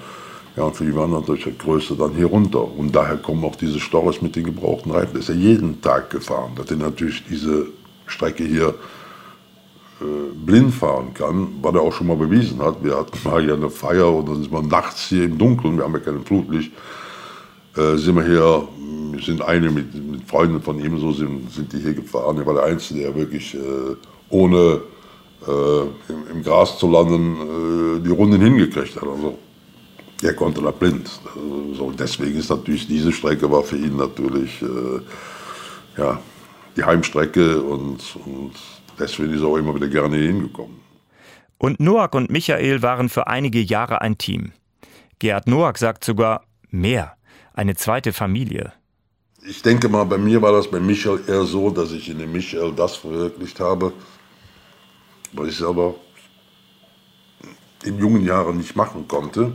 Ja, 0.55 0.63
und 0.63 0.75
für 0.75 0.85
die 0.85 0.95
waren 0.95 1.11
natürlich 1.11 1.43
die 1.43 1.57
Größe 1.57 1.95
dann 1.95 2.15
hier 2.15 2.25
runter. 2.25 2.63
Und 2.63 2.95
daher 2.95 3.17
kommen 3.17 3.45
auch 3.45 3.55
diese 3.55 3.79
Storys 3.79 4.23
mit 4.23 4.35
den 4.35 4.45
gebrauchten 4.45 4.91
Reifen. 4.91 5.13
Das 5.13 5.29
ist 5.29 5.29
ja 5.29 5.35
jeden 5.35 5.79
Tag 5.81 6.09
gefahren, 6.09 6.53
dass 6.55 6.71
er 6.71 6.77
natürlich 6.77 7.23
diese 7.29 7.67
Strecke 8.07 8.43
hier 8.43 8.73
äh, 10.01 10.31
blind 10.45 10.73
fahren 10.73 11.13
kann, 11.13 11.47
was 11.61 11.73
er 11.73 11.81
auch 11.81 11.93
schon 11.93 12.07
mal 12.07 12.17
bewiesen 12.17 12.61
hat. 12.61 12.83
Wir 12.83 12.97
hatten 12.97 13.17
mal 13.23 13.41
hier 13.41 13.53
eine 13.53 13.69
Feier 13.69 14.13
und 14.13 14.29
dann 14.29 14.41
ist 14.41 14.51
man 14.51 14.67
nachts 14.67 15.09
hier 15.09 15.25
im 15.25 15.37
Dunkeln, 15.37 15.77
wir 15.77 15.83
haben 15.85 15.93
ja 15.93 15.99
kein 15.99 16.23
Flutlicht, 16.23 16.71
äh, 17.75 17.95
sind 17.95 18.15
wir 18.15 18.23
hier, 18.23 18.67
wir 19.17 19.25
sind 19.25 19.41
eine 19.41 19.71
mit, 19.71 19.93
mit, 19.93 20.23
Freunden 20.29 20.61
von 20.61 20.79
ihm, 20.79 20.99
so 20.99 21.11
sind, 21.11 21.51
sind 21.51 21.73
die 21.73 21.79
hier 21.79 21.93
gefahren. 21.93 22.37
Er 22.37 22.45
war 22.45 22.53
der 22.53 22.63
Einzige, 22.63 23.01
der 23.01 23.15
wirklich 23.15 23.55
äh, 23.55 23.95
ohne 24.29 24.81
äh, 25.47 25.81
im, 25.81 26.27
im, 26.31 26.43
Gras 26.43 26.77
zu 26.77 26.89
landen 26.89 27.97
äh, 27.97 28.03
die 28.03 28.11
Runden 28.11 28.39
hingekriegt 28.39 28.95
hat. 28.95 29.03
Also 29.03 29.37
er 30.21 30.33
konnte 30.33 30.61
da 30.61 30.71
blind. 30.71 31.09
So, 31.73 31.91
deswegen 31.91 32.37
ist 32.37 32.49
natürlich 32.49 32.87
diese 32.87 33.11
Strecke 33.11 33.51
war 33.51 33.63
für 33.63 33.77
ihn 33.77 33.97
natürlich 33.97 34.61
äh, 34.61 35.01
ja, 35.97 36.19
die 36.75 36.83
Heimstrecke 36.83 37.61
und, 37.61 37.99
und 38.25 38.53
deswegen 38.99 39.33
ist 39.33 39.41
er 39.41 39.47
auch 39.47 39.57
immer 39.57 39.75
wieder 39.75 39.87
gerne 39.87 40.17
hier 40.17 40.27
hingekommen. 40.27 40.79
Und 41.57 41.79
Noack 41.79 42.13
und 42.13 42.29
Michael 42.29 42.83
waren 42.83 43.09
für 43.09 43.27
einige 43.27 43.59
Jahre 43.59 44.01
ein 44.01 44.17
Team. 44.17 44.51
Gerhard 45.19 45.47
Noack 45.47 45.79
sagt 45.79 46.03
sogar 46.03 46.43
mehr, 46.69 47.15
eine 47.53 47.75
zweite 47.75 48.13
Familie. 48.13 48.73
Ich 49.45 49.61
denke 49.61 49.87
mal, 49.87 50.03
bei 50.03 50.17
mir 50.17 50.41
war 50.41 50.51
das 50.51 50.69
bei 50.69 50.79
Michael 50.79 51.21
eher 51.27 51.43
so, 51.43 51.69
dass 51.69 51.91
ich 51.91 52.09
in 52.09 52.17
dem 52.17 52.31
Michael 52.31 52.73
das 52.73 52.95
verwirklicht 52.95 53.59
habe, 53.59 53.93
was 55.31 55.49
ich 55.49 55.57
selber 55.57 55.95
in 57.83 57.99
jungen 57.99 58.25
Jahren 58.25 58.57
nicht 58.57 58.75
machen 58.75 59.07
konnte. 59.07 59.53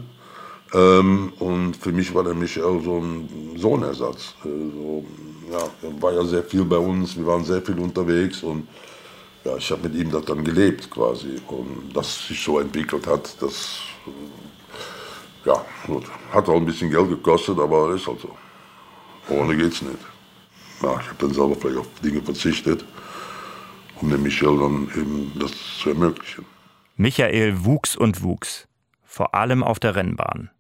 Ähm, 0.72 1.32
und 1.40 1.76
für 1.76 1.92
mich 1.92 2.14
war 2.14 2.22
der 2.22 2.34
Michael 2.34 2.80
so 2.82 2.98
ein 2.98 3.56
Sohnersatz. 3.56 4.34
Also, 4.44 5.04
ja, 5.50 5.58
er 5.82 6.02
war 6.02 6.12
ja 6.12 6.24
sehr 6.24 6.44
viel 6.44 6.64
bei 6.64 6.78
uns, 6.78 7.16
wir 7.16 7.26
waren 7.26 7.44
sehr 7.44 7.60
viel 7.60 7.78
unterwegs 7.78 8.42
und 8.42 8.68
ja, 9.44 9.56
ich 9.56 9.70
habe 9.72 9.88
mit 9.88 9.96
ihm 9.96 10.10
das 10.12 10.24
dann 10.24 10.44
gelebt 10.44 10.88
quasi. 10.90 11.40
Und 11.48 11.90
dass 11.92 12.28
sich 12.28 12.40
so 12.40 12.60
entwickelt 12.60 13.06
hat, 13.06 13.36
das 13.42 13.80
ja, 15.44 15.64
gut, 15.86 16.04
hat 16.32 16.48
auch 16.48 16.56
ein 16.56 16.64
bisschen 16.64 16.88
Geld 16.88 17.08
gekostet, 17.08 17.58
aber 17.58 17.94
ist 17.94 18.06
halt 18.06 18.20
so. 18.20 18.30
Ohne 19.28 19.56
geht's 19.56 19.82
nicht. 19.82 19.98
Ja, 20.82 21.00
ich 21.00 21.08
habe 21.08 21.16
dann 21.18 21.32
selber 21.32 21.54
vielleicht 21.54 21.78
auf 21.78 21.88
Dinge 22.02 22.22
verzichtet, 22.22 22.84
um 24.00 24.10
dem 24.10 24.22
Michael 24.22 24.58
dann 24.58 24.90
eben 24.96 25.32
das 25.38 25.52
zu 25.78 25.90
ermöglichen. 25.90 26.44
Michael 26.96 27.64
wuchs 27.64 27.96
und 27.96 28.22
wuchs, 28.22 28.68
vor 29.04 29.34
allem 29.34 29.62
auf 29.62 29.78
der 29.78 29.94
Rennbahn. 29.94 30.50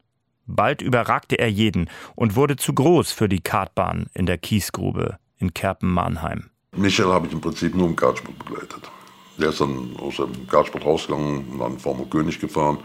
Bald 0.46 0.82
überragte 0.82 1.38
er 1.38 1.50
jeden 1.50 1.88
und 2.14 2.36
wurde 2.36 2.56
zu 2.56 2.74
groß 2.74 3.12
für 3.12 3.28
die 3.28 3.40
Kartbahn 3.40 4.06
in 4.14 4.26
der 4.26 4.38
Kiesgrube 4.38 5.18
in 5.38 5.54
Kerpen-Mannheim. 5.54 6.50
Michael 6.76 7.12
habe 7.12 7.26
ich 7.26 7.32
im 7.32 7.40
Prinzip 7.40 7.74
nur 7.74 7.88
im 7.88 7.96
Kartsport 7.96 8.38
begleitet. 8.38 8.90
Der 9.38 9.48
ist 9.48 9.60
dann 9.60 9.96
aus 9.98 10.16
dem 10.16 10.46
Kartsport 10.48 10.84
rausgegangen 10.84 11.44
und 11.50 11.58
dann 11.58 11.78
Formel 11.78 12.06
König 12.06 12.38
gefahren. 12.38 12.78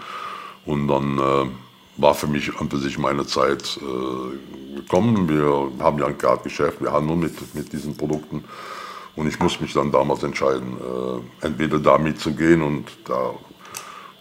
Und 0.65 0.87
dann 0.87 1.17
äh, 1.17 1.49
war 1.97 2.13
für 2.13 2.27
mich 2.27 2.55
an 2.59 2.69
für 2.69 2.77
sich 2.77 2.97
meine 2.97 3.25
Zeit 3.25 3.79
äh, 3.81 4.75
gekommen. 4.77 5.27
Wir 5.27 5.71
haben 5.83 5.99
ja 5.99 6.07
ein 6.07 6.17
Kartgeschäft, 6.17 6.81
wir 6.81 6.91
handeln 6.91 7.19
mit, 7.19 7.55
mit 7.55 7.71
diesen 7.73 7.95
Produkten. 7.97 8.43
Und 9.15 9.27
ich 9.27 9.39
musste 9.39 9.63
mich 9.63 9.73
dann 9.73 9.91
damals 9.91 10.23
entscheiden, 10.23 10.77
äh, 10.77 11.45
entweder 11.45 11.79
da 11.79 11.97
mitzugehen 11.97 12.61
und 12.61 12.85
da 13.05 13.33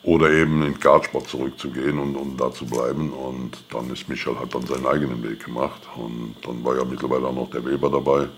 oder 0.03 0.31
eben 0.31 0.63
in 0.63 0.73
den 0.73 0.81
Kartsport 0.81 1.29
zurückzugehen 1.29 1.99
und, 1.99 2.15
und 2.17 2.41
da 2.41 2.53
zu 2.53 2.65
bleiben. 2.65 3.13
Und 3.13 3.65
dann 3.71 3.91
ist 3.91 4.09
Michael 4.09 4.37
hat 4.37 4.55
dann 4.55 4.65
seinen 4.65 4.87
eigenen 4.87 5.23
Weg 5.23 5.45
gemacht. 5.45 5.83
Und 5.97 6.37
dann 6.43 6.65
war 6.65 6.77
ja 6.77 6.85
mittlerweile 6.85 7.27
auch 7.27 7.35
noch 7.35 7.51
der 7.51 7.65
Weber 7.65 7.91
dabei. 7.91 8.29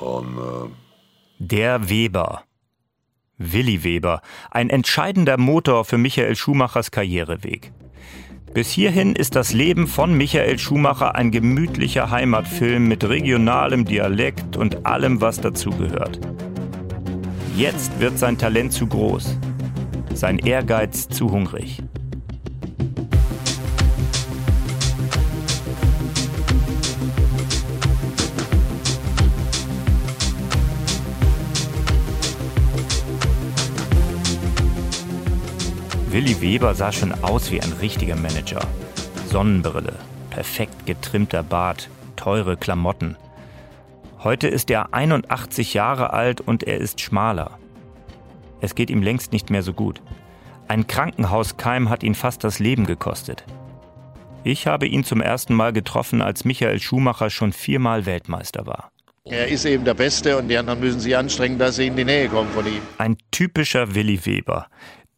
Und, 0.00 0.38
äh 0.38 0.70
der 1.38 1.88
Weber. 1.88 2.42
Willi 3.36 3.84
Weber, 3.84 4.20
ein 4.50 4.68
entscheidender 4.68 5.38
Motor 5.38 5.84
für 5.84 5.96
Michael 5.96 6.34
Schumachers 6.34 6.90
Karriereweg. 6.90 7.70
Bis 8.58 8.72
hierhin 8.72 9.14
ist 9.14 9.36
das 9.36 9.52
Leben 9.52 9.86
von 9.86 10.12
Michael 10.14 10.58
Schumacher 10.58 11.14
ein 11.14 11.30
gemütlicher 11.30 12.10
Heimatfilm 12.10 12.88
mit 12.88 13.08
regionalem 13.08 13.84
Dialekt 13.84 14.56
und 14.56 14.84
allem, 14.84 15.20
was 15.20 15.40
dazugehört. 15.40 16.18
Jetzt 17.56 18.00
wird 18.00 18.18
sein 18.18 18.36
Talent 18.36 18.72
zu 18.72 18.88
groß 18.88 19.36
sein 20.12 20.38
Ehrgeiz 20.38 21.08
zu 21.08 21.30
hungrig. 21.30 21.84
Willi 36.18 36.40
Weber 36.40 36.74
sah 36.74 36.90
schon 36.90 37.12
aus 37.22 37.52
wie 37.52 37.62
ein 37.62 37.72
richtiger 37.74 38.16
Manager. 38.16 38.58
Sonnenbrille, 39.28 39.94
perfekt 40.30 40.84
getrimmter 40.84 41.44
Bart, 41.44 41.88
teure 42.16 42.56
Klamotten. 42.56 43.16
Heute 44.24 44.48
ist 44.48 44.68
er 44.68 44.92
81 44.92 45.74
Jahre 45.74 46.12
alt 46.12 46.40
und 46.40 46.64
er 46.64 46.78
ist 46.78 47.00
schmaler. 47.00 47.56
Es 48.60 48.74
geht 48.74 48.90
ihm 48.90 49.00
längst 49.00 49.32
nicht 49.32 49.50
mehr 49.50 49.62
so 49.62 49.72
gut. 49.72 50.02
Ein 50.66 50.88
Krankenhauskeim 50.88 51.88
hat 51.88 52.02
ihn 52.02 52.16
fast 52.16 52.42
das 52.42 52.58
Leben 52.58 52.84
gekostet. 52.84 53.44
Ich 54.42 54.66
habe 54.66 54.88
ihn 54.88 55.04
zum 55.04 55.20
ersten 55.20 55.54
Mal 55.54 55.72
getroffen, 55.72 56.20
als 56.20 56.44
Michael 56.44 56.80
Schumacher 56.80 57.30
schon 57.30 57.52
viermal 57.52 58.06
Weltmeister 58.06 58.66
war. 58.66 58.90
Er 59.24 59.46
ist 59.46 59.66
eben 59.66 59.84
der 59.84 59.94
Beste 59.94 60.36
und 60.36 60.48
die 60.48 60.56
anderen 60.56 60.80
müssen 60.80 60.98
sich 60.98 61.16
anstrengen, 61.16 61.58
dass 61.58 61.76
sie 61.76 61.86
in 61.86 61.96
die 61.96 62.04
Nähe 62.04 62.28
kommen 62.28 62.50
von 62.50 62.66
ihm. 62.66 62.80
Ein 62.96 63.18
typischer 63.30 63.94
Willi 63.94 64.26
Weber. 64.26 64.66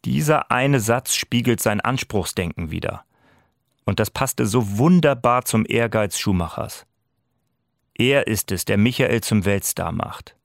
Dieser 0.05 0.51
eine 0.51 0.81
Satz 0.81 1.15
spiegelt 1.15 1.61
sein 1.61 1.81
Anspruchsdenken 1.81 2.71
wider. 2.71 3.05
Und 3.85 4.01
das 4.01 4.11
passte 4.11 4.47
so 4.47 4.79
wunderbar 4.79 5.45
zum 5.45 5.67
Ehrgeiz 5.67 6.19
Schumachers. 6.19 6.87
Er 7.95 8.27
ist 8.27 8.51
es, 8.51 8.65
der 8.65 8.79
Michael 8.79 9.21
zum 9.21 9.45
Weltstar 9.45 9.93
macht. 9.93 10.37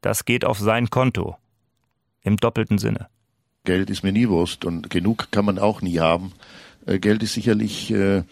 Das 0.00 0.24
geht 0.24 0.44
auf 0.44 0.58
sein 0.58 0.90
Konto. 0.90 1.36
Im 2.22 2.36
doppelten 2.36 2.78
Sinne. 2.78 3.08
Geld 3.64 3.90
ist 3.90 4.02
mir 4.02 4.12
nie 4.12 4.28
Wurst 4.28 4.64
und 4.64 4.90
genug 4.90 5.28
kann 5.30 5.44
man 5.44 5.58
auch 5.58 5.80
nie 5.80 6.00
haben. 6.00 6.32
Äh, 6.86 6.98
Geld 6.98 7.22
ist 7.22 7.34
sicherlich, 7.34 7.90
äh, 7.90 8.24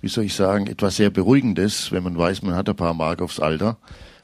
wie 0.00 0.08
soll 0.08 0.24
ich 0.24 0.34
sagen, 0.34 0.66
etwas 0.66 0.96
sehr 0.96 1.10
Beruhigendes, 1.10 1.92
wenn 1.92 2.02
man 2.02 2.16
weiß, 2.16 2.42
man 2.42 2.54
hat 2.54 2.68
ein 2.68 2.76
paar 2.76 2.94
Mark 2.94 3.20
aufs 3.20 3.40
Alter. 3.40 3.76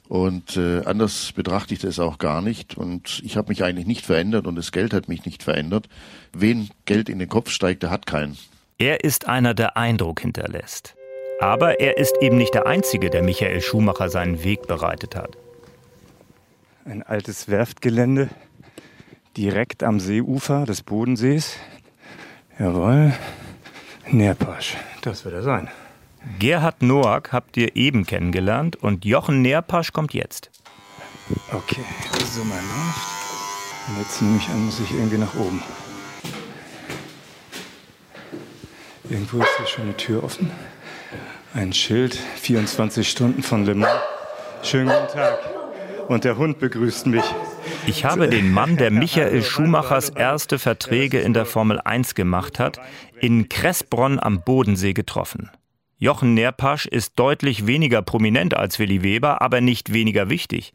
Und 0.08 0.56
äh, 0.56 0.82
anders 0.86 1.32
betrachte 1.32 1.74
ich 1.74 1.80
das 1.80 1.98
auch 1.98 2.16
gar 2.16 2.40
nicht. 2.40 2.78
Und 2.78 3.20
ich 3.24 3.36
habe 3.36 3.50
mich 3.50 3.62
eigentlich 3.62 3.86
nicht 3.86 4.06
verändert 4.06 4.46
und 4.46 4.56
das 4.56 4.72
Geld 4.72 4.94
hat 4.94 5.06
mich 5.06 5.26
nicht 5.26 5.42
verändert. 5.42 5.88
Wen 6.32 6.70
Geld 6.86 7.10
in 7.10 7.18
den 7.18 7.28
Kopf 7.28 7.50
steigt, 7.50 7.82
der 7.82 7.90
hat 7.90 8.06
keinen. 8.06 8.38
Er 8.78 9.04
ist 9.04 9.28
einer, 9.28 9.52
der 9.52 9.76
Eindruck 9.76 10.20
hinterlässt. 10.20 10.94
Aber 11.40 11.78
er 11.78 11.98
ist 11.98 12.16
eben 12.22 12.38
nicht 12.38 12.54
der 12.54 12.66
Einzige, 12.66 13.10
der 13.10 13.22
Michael 13.22 13.60
Schumacher 13.60 14.08
seinen 14.08 14.42
Weg 14.42 14.66
bereitet 14.66 15.14
hat. 15.14 15.36
Ein 16.86 17.02
altes 17.02 17.48
Werftgelände 17.48 18.30
direkt 19.36 19.82
am 19.82 20.00
Seeufer 20.00 20.64
des 20.64 20.82
Bodensees. 20.82 21.56
Jawohl, 22.58 23.12
Nerpasch, 24.10 24.76
das 25.02 25.24
wird 25.26 25.34
er 25.34 25.42
sein. 25.42 25.68
Gerhard 26.38 26.82
Noack 26.82 27.32
habt 27.32 27.56
ihr 27.56 27.76
eben 27.76 28.06
kennengelernt 28.06 28.76
und 28.76 29.04
Jochen 29.04 29.42
Nerpasch 29.42 29.92
kommt 29.92 30.14
jetzt. 30.14 30.50
Okay, 31.52 31.84
so 32.32 32.44
mein 32.44 32.58
läuft. 32.58 33.18
Und 33.88 33.98
jetzt 34.00 34.22
nehme 34.22 34.36
ich 34.38 34.48
an, 34.48 34.66
muss 34.66 34.80
ich 34.80 34.92
irgendwie 34.92 35.18
nach 35.18 35.34
oben. 35.34 35.62
Irgendwo 39.08 39.40
ist 39.40 39.56
hier 39.56 39.66
schon 39.66 39.84
eine 39.84 39.96
Tür 39.96 40.24
offen. 40.24 40.50
Ein 41.54 41.72
Schild, 41.72 42.14
24 42.14 43.08
Stunden 43.08 43.42
von 43.42 43.64
Le 43.64 43.74
Mans. 43.74 44.00
Schönen 44.62 44.88
guten 44.88 45.12
Tag. 45.12 45.38
Und 46.08 46.24
der 46.24 46.36
Hund 46.36 46.58
begrüßt 46.58 47.06
mich. 47.06 47.24
Ich 47.86 48.04
habe 48.04 48.28
den 48.28 48.50
Mann, 48.52 48.76
der 48.76 48.90
Michael 48.90 49.42
Schumachers 49.42 50.10
erste 50.10 50.58
Verträge 50.58 51.20
in 51.20 51.32
der 51.32 51.46
Formel 51.46 51.80
1 51.80 52.14
gemacht 52.14 52.58
hat, 52.58 52.78
in 53.20 53.48
Kressbronn 53.48 54.18
am 54.18 54.42
Bodensee 54.42 54.92
getroffen. 54.92 55.50
Jochen 56.00 56.34
Nerpasch 56.34 56.86
ist 56.86 57.18
deutlich 57.18 57.66
weniger 57.66 58.02
prominent 58.02 58.54
als 58.54 58.78
Willi 58.78 59.02
Weber, 59.02 59.42
aber 59.42 59.60
nicht 59.60 59.92
weniger 59.92 60.30
wichtig. 60.30 60.72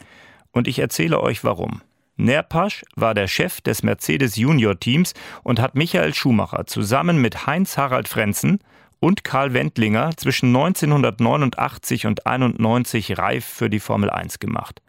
Und 0.52 0.68
ich 0.68 0.80
erzähle 0.80 1.22
euch 1.22 1.46
warum. 1.46 1.82
Nerpasch 2.18 2.84
war 2.96 3.14
der 3.14 3.28
Chef 3.28 3.62
des 3.62 3.84
Mercedes 3.84 4.36
Junior 4.36 4.78
Teams 4.78 5.14
und 5.42 5.62
hat 5.62 5.76
Michael 5.76 6.14
Schumacher 6.14 6.66
zusammen 6.68 7.22
mit 7.22 7.48
Heinz-Harald 7.48 8.10
Frenzen 8.10 8.60
und 9.00 9.24
Karl 9.24 9.54
Wendlinger 9.54 10.12
zwischen 10.18 10.48
1989 10.48 12.06
und 12.06 12.28
91 12.28 13.18
reif 13.18 13.46
für 13.46 13.70
die 13.70 13.80
Formel 13.80 14.10
1 14.10 14.40
gemacht. 14.40 14.82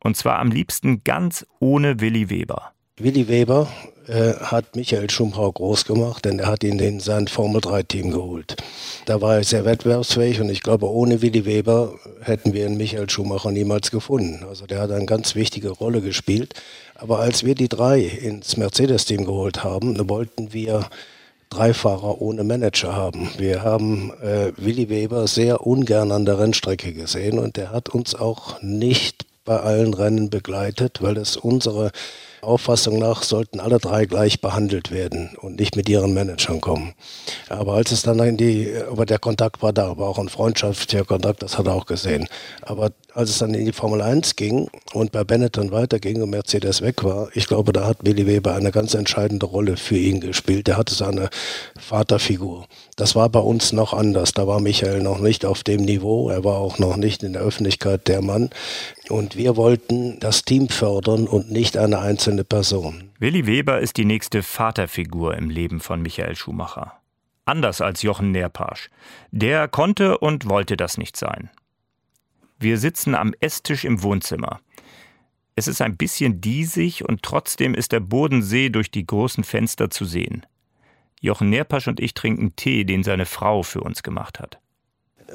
Und 0.00 0.16
zwar 0.16 0.40
am 0.40 0.50
liebsten 0.50 1.04
ganz 1.04 1.46
ohne 1.60 2.00
Willi 2.00 2.30
Weber. 2.30 2.72
Willi 3.00 3.28
Weber 3.28 3.68
äh, 4.08 4.34
hat 4.34 4.74
Michael 4.74 5.08
Schumacher 5.08 5.52
groß 5.52 5.84
gemacht, 5.84 6.24
denn 6.24 6.40
er 6.40 6.48
hat 6.48 6.64
ihn 6.64 6.80
in 6.80 6.98
sein 6.98 7.28
Formel 7.28 7.60
3-Team 7.60 8.10
geholt. 8.10 8.56
Da 9.06 9.20
war 9.20 9.36
er 9.36 9.44
sehr 9.44 9.64
wettbewerbsfähig 9.64 10.40
und 10.40 10.50
ich 10.50 10.62
glaube, 10.62 10.90
ohne 10.90 11.22
Willi 11.22 11.44
Weber 11.44 11.94
hätten 12.22 12.54
wir 12.54 12.66
einen 12.66 12.76
Michael 12.76 13.08
Schumacher 13.08 13.52
niemals 13.52 13.92
gefunden. 13.92 14.44
Also 14.48 14.66
der 14.66 14.80
hat 14.80 14.90
eine 14.90 15.06
ganz 15.06 15.36
wichtige 15.36 15.70
Rolle 15.70 16.00
gespielt. 16.00 16.54
Aber 16.96 17.20
als 17.20 17.44
wir 17.44 17.54
die 17.54 17.68
drei 17.68 18.00
ins 18.00 18.56
Mercedes-Team 18.56 19.24
geholt 19.24 19.62
haben, 19.62 20.08
wollten 20.08 20.52
wir 20.52 20.88
drei 21.50 21.72
Fahrer 21.74 22.20
ohne 22.20 22.42
Manager 22.42 22.96
haben. 22.96 23.30
Wir 23.38 23.62
haben 23.62 24.12
äh, 24.22 24.52
Willi 24.56 24.88
Weber 24.88 25.28
sehr 25.28 25.66
ungern 25.66 26.10
an 26.10 26.24
der 26.24 26.38
Rennstrecke 26.40 26.92
gesehen 26.92 27.38
und 27.38 27.56
er 27.58 27.70
hat 27.70 27.90
uns 27.90 28.16
auch 28.16 28.60
nicht 28.60 29.24
bei 29.44 29.60
allen 29.60 29.94
Rennen 29.94 30.30
begleitet, 30.30 31.00
weil 31.00 31.16
es 31.16 31.36
unsere 31.36 31.92
Auffassung 32.40 32.98
nach 32.98 33.22
sollten 33.22 33.60
alle 33.60 33.78
drei 33.78 34.04
gleich 34.06 34.40
behandelt 34.40 34.90
werden 34.90 35.36
und 35.40 35.58
nicht 35.58 35.76
mit 35.76 35.88
ihren 35.88 36.14
Managern 36.14 36.60
kommen. 36.60 36.94
Aber 37.48 37.74
als 37.74 37.92
es 37.92 38.02
dann 38.02 38.18
in 38.20 38.36
die, 38.36 38.72
aber 38.90 39.06
der 39.06 39.18
Kontakt 39.18 39.62
war 39.62 39.72
da, 39.72 39.88
aber 39.88 40.08
auch 40.08 40.18
ein 40.18 40.28
freundschaftlicher 40.28 41.04
Kontakt, 41.04 41.42
das 41.42 41.58
hat 41.58 41.66
er 41.66 41.74
auch 41.74 41.86
gesehen. 41.86 42.28
Aber 42.62 42.92
als 43.14 43.30
es 43.30 43.38
dann 43.38 43.54
in 43.54 43.64
die 43.64 43.72
Formel 43.72 44.00
1 44.00 44.36
ging 44.36 44.68
und 44.92 45.12
bei 45.12 45.24
Benetton 45.24 45.72
weiterging 45.72 46.22
und 46.22 46.30
Mercedes 46.30 46.82
weg 46.82 47.04
war, 47.04 47.28
ich 47.34 47.46
glaube, 47.48 47.72
da 47.72 47.86
hat 47.86 47.98
Willi 48.02 48.26
Weber 48.26 48.54
eine 48.54 48.70
ganz 48.70 48.94
entscheidende 48.94 49.46
Rolle 49.46 49.76
für 49.76 49.96
ihn 49.96 50.20
gespielt. 50.20 50.66
Der 50.66 50.76
hatte 50.76 50.94
seine 50.94 51.30
Vaterfigur. 51.78 52.66
Das 52.98 53.14
war 53.14 53.28
bei 53.28 53.38
uns 53.38 53.70
noch 53.72 53.94
anders. 53.94 54.32
Da 54.32 54.48
war 54.48 54.58
Michael 54.58 55.00
noch 55.00 55.20
nicht 55.20 55.44
auf 55.44 55.62
dem 55.62 55.82
Niveau. 55.82 56.30
Er 56.30 56.42
war 56.42 56.56
auch 56.56 56.80
noch 56.80 56.96
nicht 56.96 57.22
in 57.22 57.32
der 57.32 57.42
Öffentlichkeit 57.42 58.08
der 58.08 58.22
Mann. 58.22 58.50
Und 59.08 59.36
wir 59.36 59.56
wollten 59.56 60.18
das 60.18 60.42
Team 60.44 60.68
fördern 60.68 61.28
und 61.28 61.48
nicht 61.48 61.76
eine 61.76 62.00
einzelne 62.00 62.42
Person. 62.42 63.10
Willi 63.20 63.46
Weber 63.46 63.78
ist 63.78 63.98
die 63.98 64.04
nächste 64.04 64.42
Vaterfigur 64.42 65.36
im 65.36 65.48
Leben 65.48 65.78
von 65.78 66.02
Michael 66.02 66.34
Schumacher. 66.34 66.94
Anders 67.44 67.80
als 67.80 68.02
Jochen 68.02 68.32
Nerpasch. 68.32 68.90
Der 69.30 69.68
konnte 69.68 70.18
und 70.18 70.48
wollte 70.48 70.76
das 70.76 70.98
nicht 70.98 71.16
sein. 71.16 71.50
Wir 72.58 72.78
sitzen 72.78 73.14
am 73.14 73.32
Esstisch 73.38 73.84
im 73.84 74.02
Wohnzimmer. 74.02 74.58
Es 75.54 75.68
ist 75.68 75.80
ein 75.80 75.96
bisschen 75.96 76.40
diesig 76.40 77.08
und 77.08 77.22
trotzdem 77.22 77.74
ist 77.74 77.92
der 77.92 78.00
Bodensee 78.00 78.70
durch 78.70 78.90
die 78.90 79.06
großen 79.06 79.44
Fenster 79.44 79.88
zu 79.88 80.04
sehen. 80.04 80.44
Jochen 81.20 81.50
Nerpasch 81.50 81.88
und 81.88 82.00
ich 82.00 82.14
trinken 82.14 82.56
Tee, 82.56 82.84
den 82.84 83.02
seine 83.02 83.26
Frau 83.26 83.62
für 83.62 83.80
uns 83.80 84.02
gemacht 84.02 84.40
hat. 84.40 84.58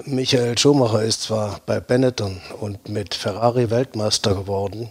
Michael 0.06 0.58
Schumacher 0.58 1.04
ist 1.04 1.22
zwar 1.22 1.60
bei 1.68 1.80
Benetton 1.80 2.42
und 2.60 2.90
mit 2.90 3.14
Ferrari 3.14 3.70
Weltmeister 3.70 4.34
geworden, 4.34 4.90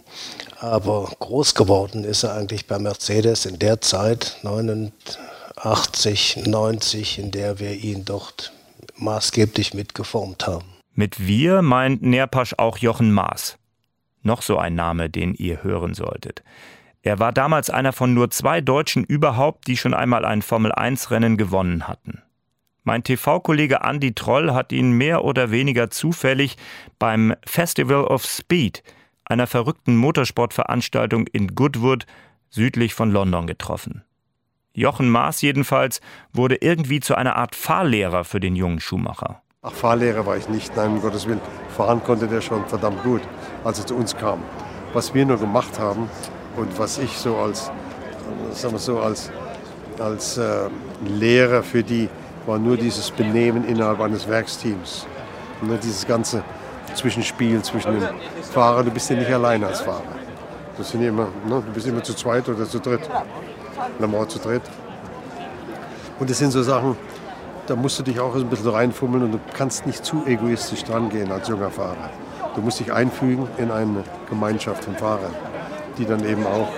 aber 0.59 1.11
groß 1.19 1.55
geworden 1.55 2.05
ist 2.05 2.23
er 2.23 2.35
eigentlich 2.35 2.67
bei 2.67 2.79
Mercedes 2.79 3.45
in 3.45 3.59
der 3.59 3.81
Zeit 3.81 4.39
89, 4.43 6.43
90, 6.45 7.19
in 7.19 7.31
der 7.31 7.59
wir 7.59 7.73
ihn 7.73 8.05
dort 8.05 8.53
maßgeblich 8.95 9.73
mitgeformt 9.73 10.47
haben. 10.47 10.65
Mit 10.93 11.27
wir 11.27 11.61
meint 11.61 12.01
Nerpasch 12.01 12.53
auch 12.57 12.77
Jochen 12.77 13.11
Maas. 13.11 13.57
Noch 14.21 14.41
so 14.41 14.57
ein 14.57 14.75
Name, 14.75 15.09
den 15.09 15.33
ihr 15.33 15.63
hören 15.63 15.95
solltet. 15.95 16.43
Er 17.05 17.19
war 17.19 17.33
damals 17.33 17.69
einer 17.69 17.91
von 17.91 18.13
nur 18.13 18.31
zwei 18.31 18.61
Deutschen 18.61 19.03
überhaupt, 19.03 19.67
die 19.67 19.75
schon 19.75 19.93
einmal 19.93 20.23
ein 20.23 20.41
Formel-1-Rennen 20.41 21.35
gewonnen 21.35 21.85
hatten. 21.85 22.21
Mein 22.85 23.03
TV-Kollege 23.03 23.81
Andy 23.83 24.13
Troll 24.13 24.53
hat 24.53 24.71
ihn 24.71 24.93
mehr 24.93 25.25
oder 25.25 25.51
weniger 25.51 25.89
zufällig 25.89 26.55
beim 26.99 27.35
Festival 27.45 28.05
of 28.05 28.25
Speed, 28.25 28.83
einer 29.25 29.47
verrückten 29.47 29.97
Motorsportveranstaltung 29.97 31.27
in 31.27 31.55
Goodwood, 31.55 32.05
südlich 32.49 32.93
von 32.93 33.11
London, 33.11 33.47
getroffen. 33.47 34.03
Jochen 34.73 35.09
Maas 35.09 35.41
jedenfalls 35.41 35.99
wurde 36.31 36.55
irgendwie 36.55 37.01
zu 37.01 37.15
einer 37.15 37.35
Art 37.35 37.55
Fahrlehrer 37.55 38.23
für 38.23 38.39
den 38.39 38.55
jungen 38.55 38.79
Schumacher. 38.79 39.41
Ach, 39.61 39.73
Fahrlehrer 39.73 40.25
war 40.25 40.37
ich 40.37 40.47
nicht, 40.47 40.75
nein, 40.77 40.91
um 40.91 41.01
Gottes 41.01 41.27
Willen. 41.27 41.41
Fahren 41.75 42.01
konnte 42.03 42.27
der 42.27 42.41
schon 42.41 42.65
verdammt 42.67 43.03
gut, 43.03 43.21
als 43.65 43.79
er 43.79 43.87
zu 43.87 43.95
uns 43.95 44.15
kam. 44.15 44.41
Was 44.93 45.13
wir 45.13 45.25
nur 45.25 45.37
gemacht 45.37 45.79
haben 45.79 46.09
und 46.55 46.77
was 46.77 46.97
ich 46.97 47.17
so 47.17 47.35
als, 47.37 47.71
sagen 48.51 48.73
wir 48.73 48.79
so, 48.79 48.99
als, 48.99 49.31
als 49.99 50.37
äh, 50.37 50.69
Lehrer 51.05 51.63
für 51.63 51.83
die, 51.83 52.09
war 52.45 52.59
nur 52.59 52.77
dieses 52.77 53.09
Benehmen 53.11 53.65
innerhalb 53.65 54.01
eines 54.01 54.27
Werksteams. 54.27 55.05
Und 55.61 55.69
nur 55.69 55.77
dieses 55.77 56.05
ganze 56.05 56.43
Zwischenspiel 56.93 57.61
zwischen 57.61 57.99
den 57.99 58.09
Fahrern. 58.51 58.85
Du 58.85 58.91
bist 58.91 59.09
ja 59.09 59.15
nicht 59.15 59.31
alleine 59.31 59.67
als 59.67 59.81
Fahrer. 59.81 60.03
Du, 60.77 60.83
sind 60.83 61.01
immer, 61.03 61.27
ne, 61.47 61.63
du 61.65 61.71
bist 61.73 61.87
immer 61.87 62.03
zu 62.03 62.13
zweit 62.13 62.47
oder 62.49 62.65
zu 62.67 62.79
dritt. 62.79 63.09
Normal 63.99 64.27
zu 64.27 64.39
dritt. 64.39 64.63
Und 66.19 66.29
das 66.29 66.37
sind 66.37 66.51
so 66.51 66.61
Sachen, 66.61 66.95
da 67.67 67.75
musst 67.75 67.97
du 67.99 68.03
dich 68.03 68.19
auch 68.19 68.35
ein 68.35 68.47
bisschen 68.47 68.69
reinfummeln 68.69 69.23
und 69.23 69.31
du 69.33 69.39
kannst 69.55 69.85
nicht 69.85 70.05
zu 70.05 70.25
egoistisch 70.25 70.83
dran 70.83 71.09
gehen 71.09 71.31
als 71.31 71.47
junger 71.47 71.71
Fahrer. 71.71 72.09
Du 72.55 72.61
musst 72.61 72.79
dich 72.79 72.91
einfügen 72.93 73.47
in 73.57 73.71
eine 73.71 74.03
Gemeinschaft 74.29 74.83
von 74.83 74.95
Fahrern, 74.95 75.33
die 75.97 76.05
dann 76.05 76.25
eben 76.25 76.45
auch 76.45 76.69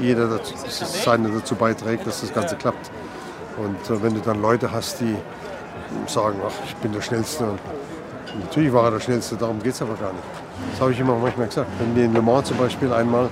jeder 0.00 0.28
dazu, 0.28 0.54
seine 0.68 1.28
dazu 1.28 1.54
beiträgt, 1.54 2.06
dass 2.06 2.20
das 2.20 2.32
Ganze 2.32 2.56
klappt. 2.56 2.90
Und 3.56 3.90
äh, 3.90 4.02
wenn 4.02 4.14
du 4.14 4.20
dann 4.20 4.40
Leute 4.40 4.72
hast, 4.72 5.00
die 5.00 5.16
sagen, 6.06 6.40
ach, 6.46 6.52
ich 6.66 6.74
bin 6.76 6.92
der 6.92 7.00
Schnellste. 7.00 7.44
Und 7.44 8.40
natürlich 8.40 8.72
war 8.72 8.84
er 8.84 8.92
der 8.92 9.00
Schnellste, 9.00 9.36
darum 9.36 9.62
geht 9.62 9.74
es 9.74 9.82
aber 9.82 9.94
gar 9.94 10.12
nicht. 10.12 10.24
Das 10.72 10.80
habe 10.80 10.92
ich 10.92 11.00
immer 11.00 11.16
manchmal 11.16 11.46
gesagt. 11.46 11.68
Wenn 11.78 11.94
wir 11.94 12.04
in 12.04 12.14
Le 12.14 12.22
Mans 12.22 12.48
zum 12.48 12.56
Beispiel 12.56 12.92
einmal, 12.92 13.28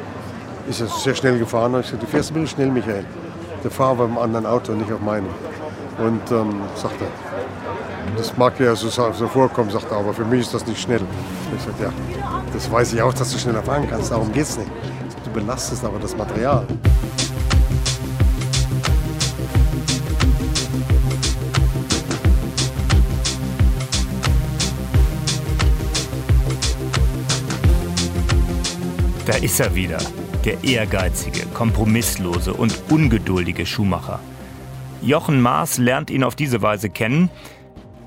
ist 0.68 0.80
er 0.80 0.86
sehr 0.86 1.14
schnell 1.14 1.38
gefahren, 1.38 1.72
habe 1.72 1.80
ich 1.80 1.86
gesagt, 1.86 2.02
du 2.02 2.06
fährst 2.06 2.30
ein 2.30 2.34
bisschen 2.34 2.56
schnell, 2.56 2.70
Michael. 2.70 3.04
Der 3.64 3.70
Fahrer 3.70 3.98
war 3.98 4.06
im 4.06 4.18
anderen 4.18 4.46
Auto, 4.46 4.72
nicht 4.72 4.92
auf 4.92 5.00
meinem. 5.00 5.26
Und 5.98 6.30
ähm, 6.30 6.60
sagt 6.76 7.00
er, 7.00 7.08
das 8.16 8.36
mag 8.36 8.58
ja 8.60 8.74
so, 8.74 8.88
so 8.88 9.28
vorkommen, 9.28 9.70
sagt 9.70 9.90
er, 9.90 9.98
aber 9.98 10.12
für 10.12 10.24
mich 10.24 10.42
ist 10.42 10.54
das 10.54 10.66
nicht 10.66 10.80
schnell. 10.80 11.00
Ich 11.56 11.62
sagte, 11.62 11.84
ja, 11.84 11.92
das 12.52 12.70
weiß 12.70 12.92
ich 12.92 13.02
auch, 13.02 13.14
dass 13.14 13.32
du 13.32 13.38
schneller 13.38 13.62
fahren 13.62 13.86
kannst, 13.88 14.10
darum 14.10 14.32
geht 14.32 14.44
es 14.44 14.58
nicht. 14.58 14.70
Belastest 15.32 15.84
aber 15.84 15.98
das 15.98 16.16
Material. 16.16 16.66
Da 29.26 29.34
ist 29.34 29.60
er 29.60 29.74
wieder, 29.74 29.98
der 30.44 30.62
ehrgeizige, 30.64 31.46
kompromisslose 31.54 32.52
und 32.52 32.76
ungeduldige 32.90 33.64
Schumacher. 33.64 34.20
Jochen 35.00 35.40
Maas 35.40 35.78
lernt 35.78 36.10
ihn 36.10 36.24
auf 36.24 36.34
diese 36.34 36.60
Weise 36.60 36.90
kennen, 36.90 37.30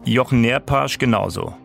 Jochen 0.03 0.41
Nerpasch 0.41 0.97
genauso. 0.97 1.55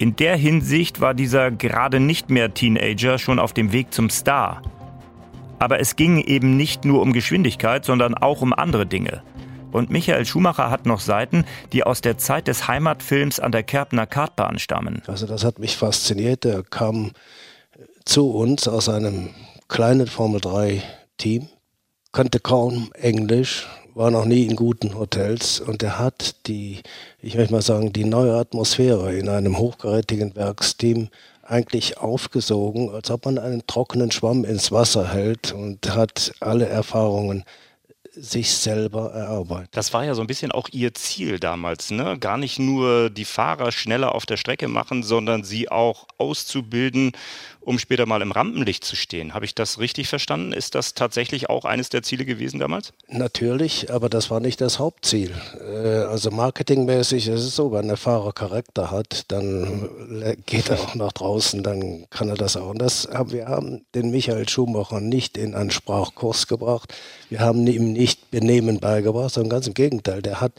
In 0.00 0.16
der 0.16 0.34
Hinsicht 0.34 1.02
war 1.02 1.12
dieser 1.12 1.50
gerade 1.50 2.00
nicht 2.00 2.30
mehr 2.30 2.54
Teenager 2.54 3.18
schon 3.18 3.38
auf 3.38 3.52
dem 3.52 3.70
Weg 3.70 3.92
zum 3.92 4.08
Star. 4.08 4.62
Aber 5.58 5.78
es 5.78 5.94
ging 5.94 6.22
eben 6.22 6.56
nicht 6.56 6.86
nur 6.86 7.02
um 7.02 7.12
Geschwindigkeit, 7.12 7.84
sondern 7.84 8.14
auch 8.14 8.40
um 8.40 8.54
andere 8.54 8.86
Dinge. 8.86 9.22
Und 9.72 9.90
Michael 9.90 10.24
Schumacher 10.24 10.70
hat 10.70 10.86
noch 10.86 11.00
Seiten, 11.00 11.44
die 11.74 11.84
aus 11.84 12.00
der 12.00 12.16
Zeit 12.16 12.48
des 12.48 12.66
Heimatfilms 12.66 13.40
an 13.40 13.52
der 13.52 13.62
Kerpner 13.62 14.06
Kartbahn 14.06 14.58
stammen. 14.58 15.02
Also 15.06 15.26
das 15.26 15.44
hat 15.44 15.58
mich 15.58 15.76
fasziniert. 15.76 16.46
Er 16.46 16.62
kam 16.62 17.10
zu 18.06 18.30
uns 18.30 18.68
aus 18.68 18.88
einem 18.88 19.28
kleinen 19.68 20.06
Formel 20.06 20.40
3 20.40 20.82
Team, 21.18 21.46
kannte 22.10 22.40
kaum 22.40 22.90
Englisch, 22.94 23.68
war 23.94 24.10
noch 24.10 24.24
nie 24.24 24.44
in 24.44 24.56
guten 24.56 24.98
Hotels 24.98 25.60
und 25.60 25.82
er 25.82 25.98
hat 25.98 26.46
die, 26.46 26.82
ich 27.20 27.34
möchte 27.34 27.52
mal 27.52 27.62
sagen, 27.62 27.92
die 27.92 28.04
neue 28.04 28.34
Atmosphäre 28.34 29.14
in 29.16 29.28
einem 29.28 29.58
hochkarätigen 29.58 30.34
Werksteam 30.36 31.08
eigentlich 31.42 31.98
aufgesogen, 31.98 32.90
als 32.90 33.10
ob 33.10 33.24
man 33.24 33.38
einen 33.38 33.66
trockenen 33.66 34.10
Schwamm 34.10 34.44
ins 34.44 34.70
Wasser 34.70 35.12
hält 35.12 35.52
und 35.52 35.94
hat 35.94 36.32
alle 36.40 36.66
Erfahrungen 36.66 37.44
sich 38.12 38.52
selber 38.52 39.12
erarbeitet. 39.12 39.70
Das 39.72 39.92
war 39.92 40.04
ja 40.04 40.14
so 40.14 40.20
ein 40.20 40.26
bisschen 40.26 40.52
auch 40.52 40.68
Ihr 40.72 40.94
Ziel 40.94 41.38
damals, 41.38 41.90
ne? 41.90 42.18
Gar 42.18 42.38
nicht 42.38 42.58
nur 42.58 43.08
die 43.08 43.24
Fahrer 43.24 43.70
schneller 43.72 44.14
auf 44.14 44.26
der 44.26 44.36
Strecke 44.36 44.68
machen, 44.68 45.02
sondern 45.02 45.44
sie 45.44 45.68
auch 45.70 46.06
auszubilden, 46.18 47.12
um 47.60 47.78
später 47.78 48.06
mal 48.06 48.22
im 48.22 48.32
Rampenlicht 48.32 48.84
zu 48.84 48.96
stehen. 48.96 49.34
Habe 49.34 49.44
ich 49.44 49.54
das 49.54 49.78
richtig 49.78 50.08
verstanden? 50.08 50.52
Ist 50.52 50.74
das 50.74 50.94
tatsächlich 50.94 51.50
auch 51.50 51.64
eines 51.64 51.90
der 51.90 52.02
Ziele 52.02 52.24
gewesen 52.24 52.58
damals? 52.58 52.92
Natürlich, 53.08 53.92
aber 53.92 54.08
das 54.08 54.30
war 54.30 54.40
nicht 54.40 54.60
das 54.60 54.78
Hauptziel. 54.78 55.32
Äh, 55.60 56.04
also 56.04 56.30
marketingmäßig 56.30 57.28
ist 57.28 57.44
es 57.44 57.56
so, 57.56 57.72
wenn 57.72 57.88
der 57.88 57.96
Fahrer 57.96 58.32
Charakter 58.32 58.90
hat, 58.90 59.24
dann 59.28 59.88
geht 60.46 60.70
er 60.70 60.80
auch 60.80 60.94
nach 60.94 61.12
draußen, 61.12 61.62
dann 61.62 62.06
kann 62.10 62.28
er 62.28 62.36
das 62.36 62.56
auch. 62.56 62.70
Und 62.70 62.78
das 62.78 63.08
haben, 63.12 63.32
wir 63.32 63.46
haben 63.46 63.82
den 63.94 64.10
Michael 64.10 64.48
Schumacher 64.48 65.00
nicht 65.00 65.36
in 65.36 65.54
einen 65.54 65.70
Sprachkurs 65.70 66.46
gebracht. 66.46 66.94
Wir 67.28 67.40
haben 67.40 67.66
ihm 67.66 67.92
nicht 67.92 68.30
Benehmen 68.30 68.80
beigebracht, 68.80 69.34
sondern 69.34 69.50
ganz 69.50 69.66
im 69.66 69.74
Gegenteil. 69.74 70.22
Der 70.22 70.40
hat 70.40 70.52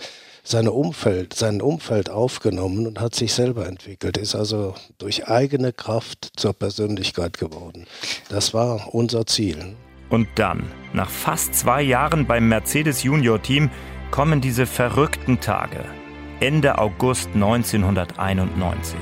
seine 0.44 0.72
Umfeld, 0.72 1.34
sein 1.34 1.62
Umfeld 1.62 2.10
aufgenommen 2.10 2.88
und 2.88 3.00
hat 3.00 3.16
sich 3.16 3.34
selber 3.34 3.68
entwickelt, 3.68 4.18
ist 4.18 4.36
also 4.36 4.76
durch 4.98 5.28
eigene 5.28 5.74
Kraft 5.74 6.32
zur 6.36 6.54
Persönlichkeit 6.54 7.38
geworden. 7.38 7.86
Das 8.30 8.54
war 8.54 8.94
unser 8.94 9.26
Ziel. 9.26 9.76
Und 10.10 10.28
dann, 10.36 10.64
nach 10.94 11.10
fast 11.10 11.56
zwei 11.56 11.82
Jahren 11.82 12.28
beim 12.28 12.50
Mercedes 12.50 13.04
Junior 13.04 13.42
Team, 13.42 13.70
kommen 14.12 14.42
diese 14.42 14.66
verrückten 14.66 15.40
Tage. 15.40 15.86
Ende 16.42 16.80
August 16.80 17.30
1991. 17.34 18.98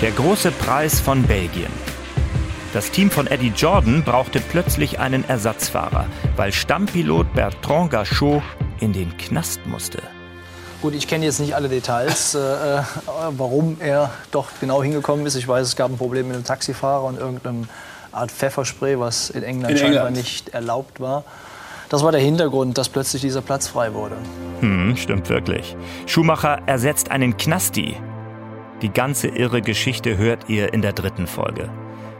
Der 0.00 0.12
große 0.12 0.50
Preis 0.52 0.98
von 0.98 1.24
Belgien. 1.24 1.70
Das 2.72 2.90
Team 2.90 3.10
von 3.10 3.26
Eddie 3.26 3.52
Jordan 3.54 4.02
brauchte 4.02 4.40
plötzlich 4.40 4.98
einen 4.98 5.28
Ersatzfahrer, 5.28 6.06
weil 6.36 6.52
Stammpilot 6.52 7.34
Bertrand 7.34 7.90
Gachot 7.90 8.42
in 8.80 8.94
den 8.94 9.14
Knast 9.18 9.60
musste. 9.66 9.98
Gut, 10.80 10.94
ich 10.94 11.06
kenne 11.06 11.26
jetzt 11.26 11.38
nicht 11.38 11.54
alle 11.54 11.68
Details, 11.68 12.34
äh, 12.34 12.38
äh, 12.38 12.82
warum 13.32 13.76
er 13.80 14.10
doch 14.30 14.48
genau 14.58 14.82
hingekommen 14.82 15.26
ist. 15.26 15.34
Ich 15.34 15.46
weiß, 15.46 15.66
es 15.66 15.76
gab 15.76 15.90
ein 15.90 15.98
Problem 15.98 16.28
mit 16.28 16.36
einem 16.36 16.46
Taxifahrer 16.46 17.04
und 17.04 17.18
irgendeinem 17.18 17.68
Art 18.10 18.30
Pfefferspray, 18.30 18.98
was 18.98 19.28
in 19.28 19.42
England, 19.42 19.72
in 19.72 19.76
scheinbar 19.76 20.06
England. 20.06 20.16
nicht 20.16 20.48
erlaubt 20.48 21.00
war. 21.00 21.24
Das 21.90 22.02
war 22.02 22.12
der 22.12 22.22
Hintergrund, 22.22 22.78
dass 22.78 22.88
plötzlich 22.88 23.20
dieser 23.20 23.42
Platz 23.42 23.68
frei 23.68 23.92
wurde. 23.92 24.16
Hm, 24.60 24.96
stimmt 24.96 25.28
wirklich. 25.28 25.76
Schumacher 26.06 26.62
ersetzt 26.64 27.10
einen 27.10 27.36
Knasti, 27.36 27.96
die 28.82 28.92
ganze 28.92 29.28
irre 29.28 29.62
Geschichte 29.62 30.16
hört 30.16 30.48
ihr 30.48 30.72
in 30.72 30.82
der 30.82 30.92
dritten 30.92 31.26
Folge. 31.26 31.70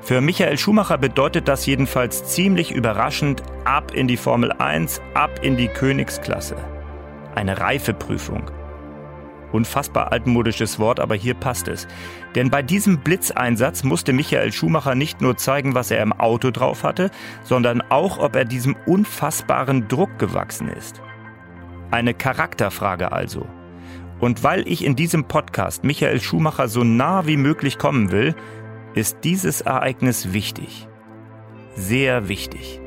Für 0.03 0.21
Michael 0.21 0.59
Schumacher 0.59 0.99
bedeutet 0.99 1.47
das 1.49 1.67
jedenfalls 1.67 2.25
ziemlich 2.25 2.73
überraschend 2.73 3.43
ab 3.65 3.93
in 3.95 4.09
die 4.09 4.17
Formel 4.17 4.53
1, 4.53 5.01
ab 5.15 5.41
in 5.43 5.57
die 5.57 5.69
Königsklasse. 5.69 6.57
Eine 7.35 7.61
Reifeprüfung. 7.61 8.51
Unfassbar 9.53 10.13
altmodisches 10.13 10.79
Wort, 10.79 11.01
aber 11.01 11.17
hier 11.17 11.35
passt 11.35 11.69
es. 11.69 11.87
Denn 12.35 12.51
bei 12.51 12.63
diesem 12.63 13.01
Blitzeinsatz 13.01 13.83
musste 13.83 14.13
Michael 14.13 14.53
Schumacher 14.53 14.95
nicht 14.95 15.21
nur 15.21 15.37
zeigen, 15.37 15.75
was 15.75 15.91
er 15.91 16.03
im 16.03 16.13
Auto 16.13 16.51
drauf 16.51 16.85
hatte, 16.85 17.11
sondern 17.43 17.83
auch, 17.91 18.19
ob 18.19 18.37
er 18.37 18.45
diesem 18.45 18.77
unfassbaren 18.87 19.89
Druck 19.89 20.19
gewachsen 20.19 20.69
ist. 20.69 21.03
Eine 21.91 22.15
Charakterfrage 22.15 23.11
also. 23.11 23.47
Und 24.21 24.45
weil 24.45 24.69
ich 24.69 24.85
in 24.85 24.97
diesem 24.97 25.25
Podcast 25.25 25.83
Michael 25.83 26.21
Schumacher 26.21 26.69
so 26.69 26.85
nah 26.85 27.27
wie 27.27 27.39
möglich 27.39 27.79
kommen 27.79 28.11
will, 28.11 28.35
ist 28.95 29.19
dieses 29.25 29.63
Ereignis 29.63 30.33
wichtig. 30.33 30.87
Sehr 31.75 32.29
wichtig. 32.29 32.81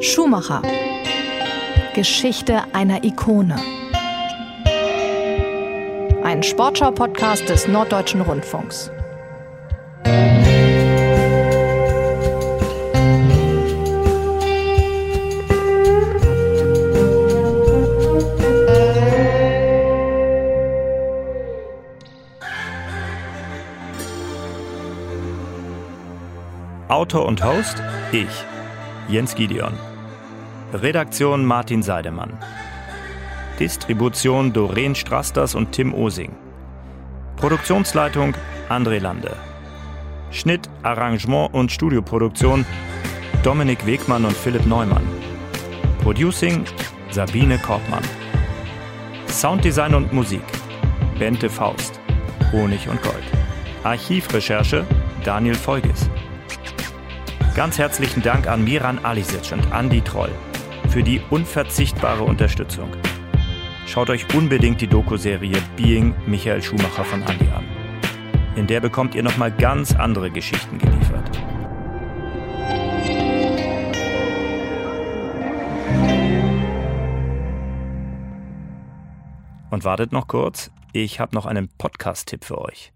Schumacher. 0.00 0.60
Geschichte 1.94 2.62
einer 2.74 3.04
Ikone. 3.04 3.56
Ein 6.22 6.42
Sportschau-Podcast 6.42 7.48
des 7.48 7.68
Norddeutschen 7.68 8.20
Rundfunks. 8.20 8.90
Autor 27.14 27.28
und 27.28 27.44
Host 27.44 27.80
ich, 28.10 28.44
Jens 29.08 29.36
Gideon. 29.36 29.72
Redaktion 30.72 31.44
Martin 31.44 31.80
Seidemann. 31.80 32.32
Distribution 33.60 34.52
Doreen 34.52 34.96
Strasters 34.96 35.54
und 35.54 35.70
Tim 35.70 35.94
Osing. 35.94 36.32
Produktionsleitung 37.36 38.34
André 38.68 38.98
Lande. 38.98 39.36
Schnitt, 40.32 40.68
Arrangement 40.82 41.54
und 41.54 41.70
Studioproduktion 41.70 42.66
Dominik 43.44 43.86
Wegmann 43.86 44.24
und 44.24 44.36
Philipp 44.36 44.66
Neumann. 44.66 45.06
Producing 46.02 46.64
Sabine 47.10 47.58
Korbmann. 47.58 48.02
Sounddesign 49.28 49.94
und 49.94 50.12
Musik 50.12 50.42
Bente 51.20 51.48
Faust. 51.48 52.00
Honig 52.50 52.88
und 52.88 53.00
Gold. 53.04 53.24
Archivrecherche 53.84 54.84
Daniel 55.22 55.54
Feugis. 55.54 56.10
Ganz 57.54 57.78
herzlichen 57.78 58.20
Dank 58.20 58.48
an 58.48 58.64
Miran 58.64 58.98
Alisic 59.04 59.52
und 59.52 59.64
Andy 59.72 60.00
Troll 60.00 60.32
für 60.88 61.04
die 61.04 61.20
unverzichtbare 61.30 62.24
Unterstützung. 62.24 62.90
Schaut 63.86 64.10
euch 64.10 64.26
unbedingt 64.34 64.80
die 64.80 64.88
Doku-Serie 64.88 65.62
Being 65.76 66.16
Michael 66.26 66.60
Schumacher 66.60 67.04
von 67.04 67.22
Andy 67.22 67.46
an. 67.54 67.64
In 68.56 68.66
der 68.66 68.80
bekommt 68.80 69.14
ihr 69.14 69.22
nochmal 69.22 69.52
ganz 69.52 69.94
andere 69.94 70.32
Geschichten 70.32 70.78
geliefert. 70.78 71.30
Und 79.70 79.84
wartet 79.84 80.10
noch 80.10 80.26
kurz, 80.26 80.72
ich 80.92 81.20
habe 81.20 81.36
noch 81.36 81.46
einen 81.46 81.68
Podcast-Tipp 81.68 82.44
für 82.44 82.60
euch. 82.60 82.92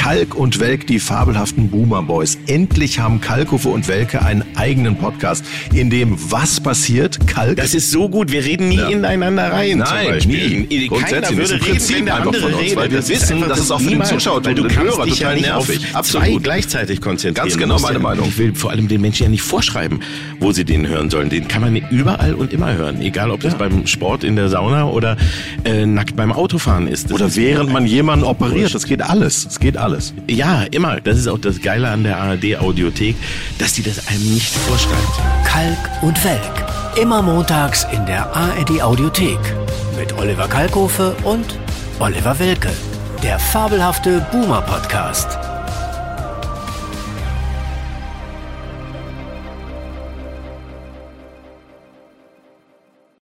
Kalk 0.00 0.34
und 0.34 0.58
Welk, 0.60 0.86
die 0.86 0.98
fabelhaften 0.98 1.68
Boomer 1.68 2.02
Boys. 2.02 2.38
Endlich 2.46 2.98
haben 2.98 3.20
Kalkofe 3.20 3.68
und 3.68 3.86
Welke 3.86 4.22
einen 4.22 4.42
eigenen 4.56 4.96
Podcast, 4.96 5.44
in 5.74 5.90
dem 5.90 6.16
was 6.30 6.58
passiert? 6.58 7.18
Kalk. 7.26 7.56
Das 7.58 7.74
ist 7.74 7.90
so 7.90 8.08
gut. 8.08 8.32
Wir 8.32 8.42
reden 8.42 8.70
nie 8.70 8.78
Ja. 8.78 8.88
ineinander 8.88 9.52
rein. 9.52 9.76
Nein, 9.78 10.18
nie. 10.26 10.86
Grundsätzlich. 10.88 11.38
Das 11.38 11.50
ist 11.50 11.52
ein 11.52 11.60
Prinzip 11.60 11.96
wenn 11.98 12.04
der 12.06 12.14
einfach 12.14 12.26
andere 12.28 12.42
von 12.42 12.52
uns, 12.54 12.62
redet. 12.62 12.76
weil 12.76 12.90
wir 12.90 12.96
Das 12.98 13.08
wissen, 13.10 13.34
einfach 13.34 13.48
dass 13.50 13.58
es 13.60 13.70
auch 13.70 13.76
für 13.78 13.84
den 13.84 13.90
niemals- 13.92 14.08
Zuschauer, 14.08 14.42
weil 14.44 14.54
du 14.54 14.62
den 14.62 14.70
kannst 14.72 14.96
Hörer 14.96 15.04
dich 15.04 15.18
total 15.18 15.38
ja 15.38 15.54
nervig. 15.54 15.86
auf 15.90 15.96
Absolut. 15.96 16.26
zwei 16.28 16.36
gleichzeitig 16.38 17.00
konzentrieren. 17.02 17.48
Ganz 17.48 17.58
genau 17.58 17.78
meine 17.78 17.94
ja- 17.96 18.00
Meinung. 18.02 18.26
Ich 18.28 18.38
will 18.38 18.54
vor 18.54 18.70
allem 18.70 18.88
den 18.88 19.02
Menschen 19.02 19.24
ja 19.24 19.28
nicht 19.28 19.42
vorschreiben, 19.42 20.00
wo 20.40 20.50
sie 20.52 20.64
den 20.64 20.88
hören 20.88 21.10
sollen. 21.10 21.28
Den 21.28 21.46
kann 21.46 21.60
man 21.60 21.76
überall 21.90 22.32
und 22.34 22.54
immer 22.54 22.72
hören. 22.74 23.02
Egal, 23.02 23.30
ob 23.30 23.40
das 23.40 23.54
beim 23.54 23.86
Sport 23.86 24.24
in 24.24 24.34
der 24.34 24.48
Sauna 24.48 24.86
oder 24.88 25.18
äh, 25.64 25.84
nackt 25.84 26.16
beim 26.16 26.32
Autofahren 26.32 26.86
ist. 26.88 27.10
Das 27.10 27.12
Oder 27.12 27.26
ist 27.26 27.36
während 27.36 27.70
man 27.70 27.84
jemanden 27.84 28.24
operiert. 28.24 28.74
Das 28.74 28.86
geht 28.86 29.02
alles. 29.02 29.44
Es 29.46 29.60
geht 29.60 29.76
alles. 29.76 29.89
Ja, 30.28 30.62
immer. 30.70 31.00
Das 31.00 31.18
ist 31.18 31.28
auch 31.28 31.38
das 31.38 31.60
Geile 31.60 31.88
an 31.88 32.04
der 32.04 32.18
ARD-Audiothek, 32.18 33.16
dass 33.58 33.74
die 33.74 33.82
das 33.82 34.08
einem 34.08 34.34
nicht 34.34 34.54
vorschreibt. 34.54 35.20
Kalk 35.44 36.02
und 36.02 36.22
Welk. 36.24 37.00
Immer 37.00 37.22
montags 37.22 37.86
in 37.92 38.04
der 38.06 38.34
ARD 38.34 38.82
Audiothek. 38.82 39.38
Mit 39.98 40.12
Oliver 40.18 40.48
Kalkofe 40.48 41.14
und 41.24 41.58
Oliver 41.98 42.38
Welke. 42.38 42.70
Der 43.22 43.38
fabelhafte 43.38 44.26
Boomer 44.32 44.62
Podcast. 44.62 45.38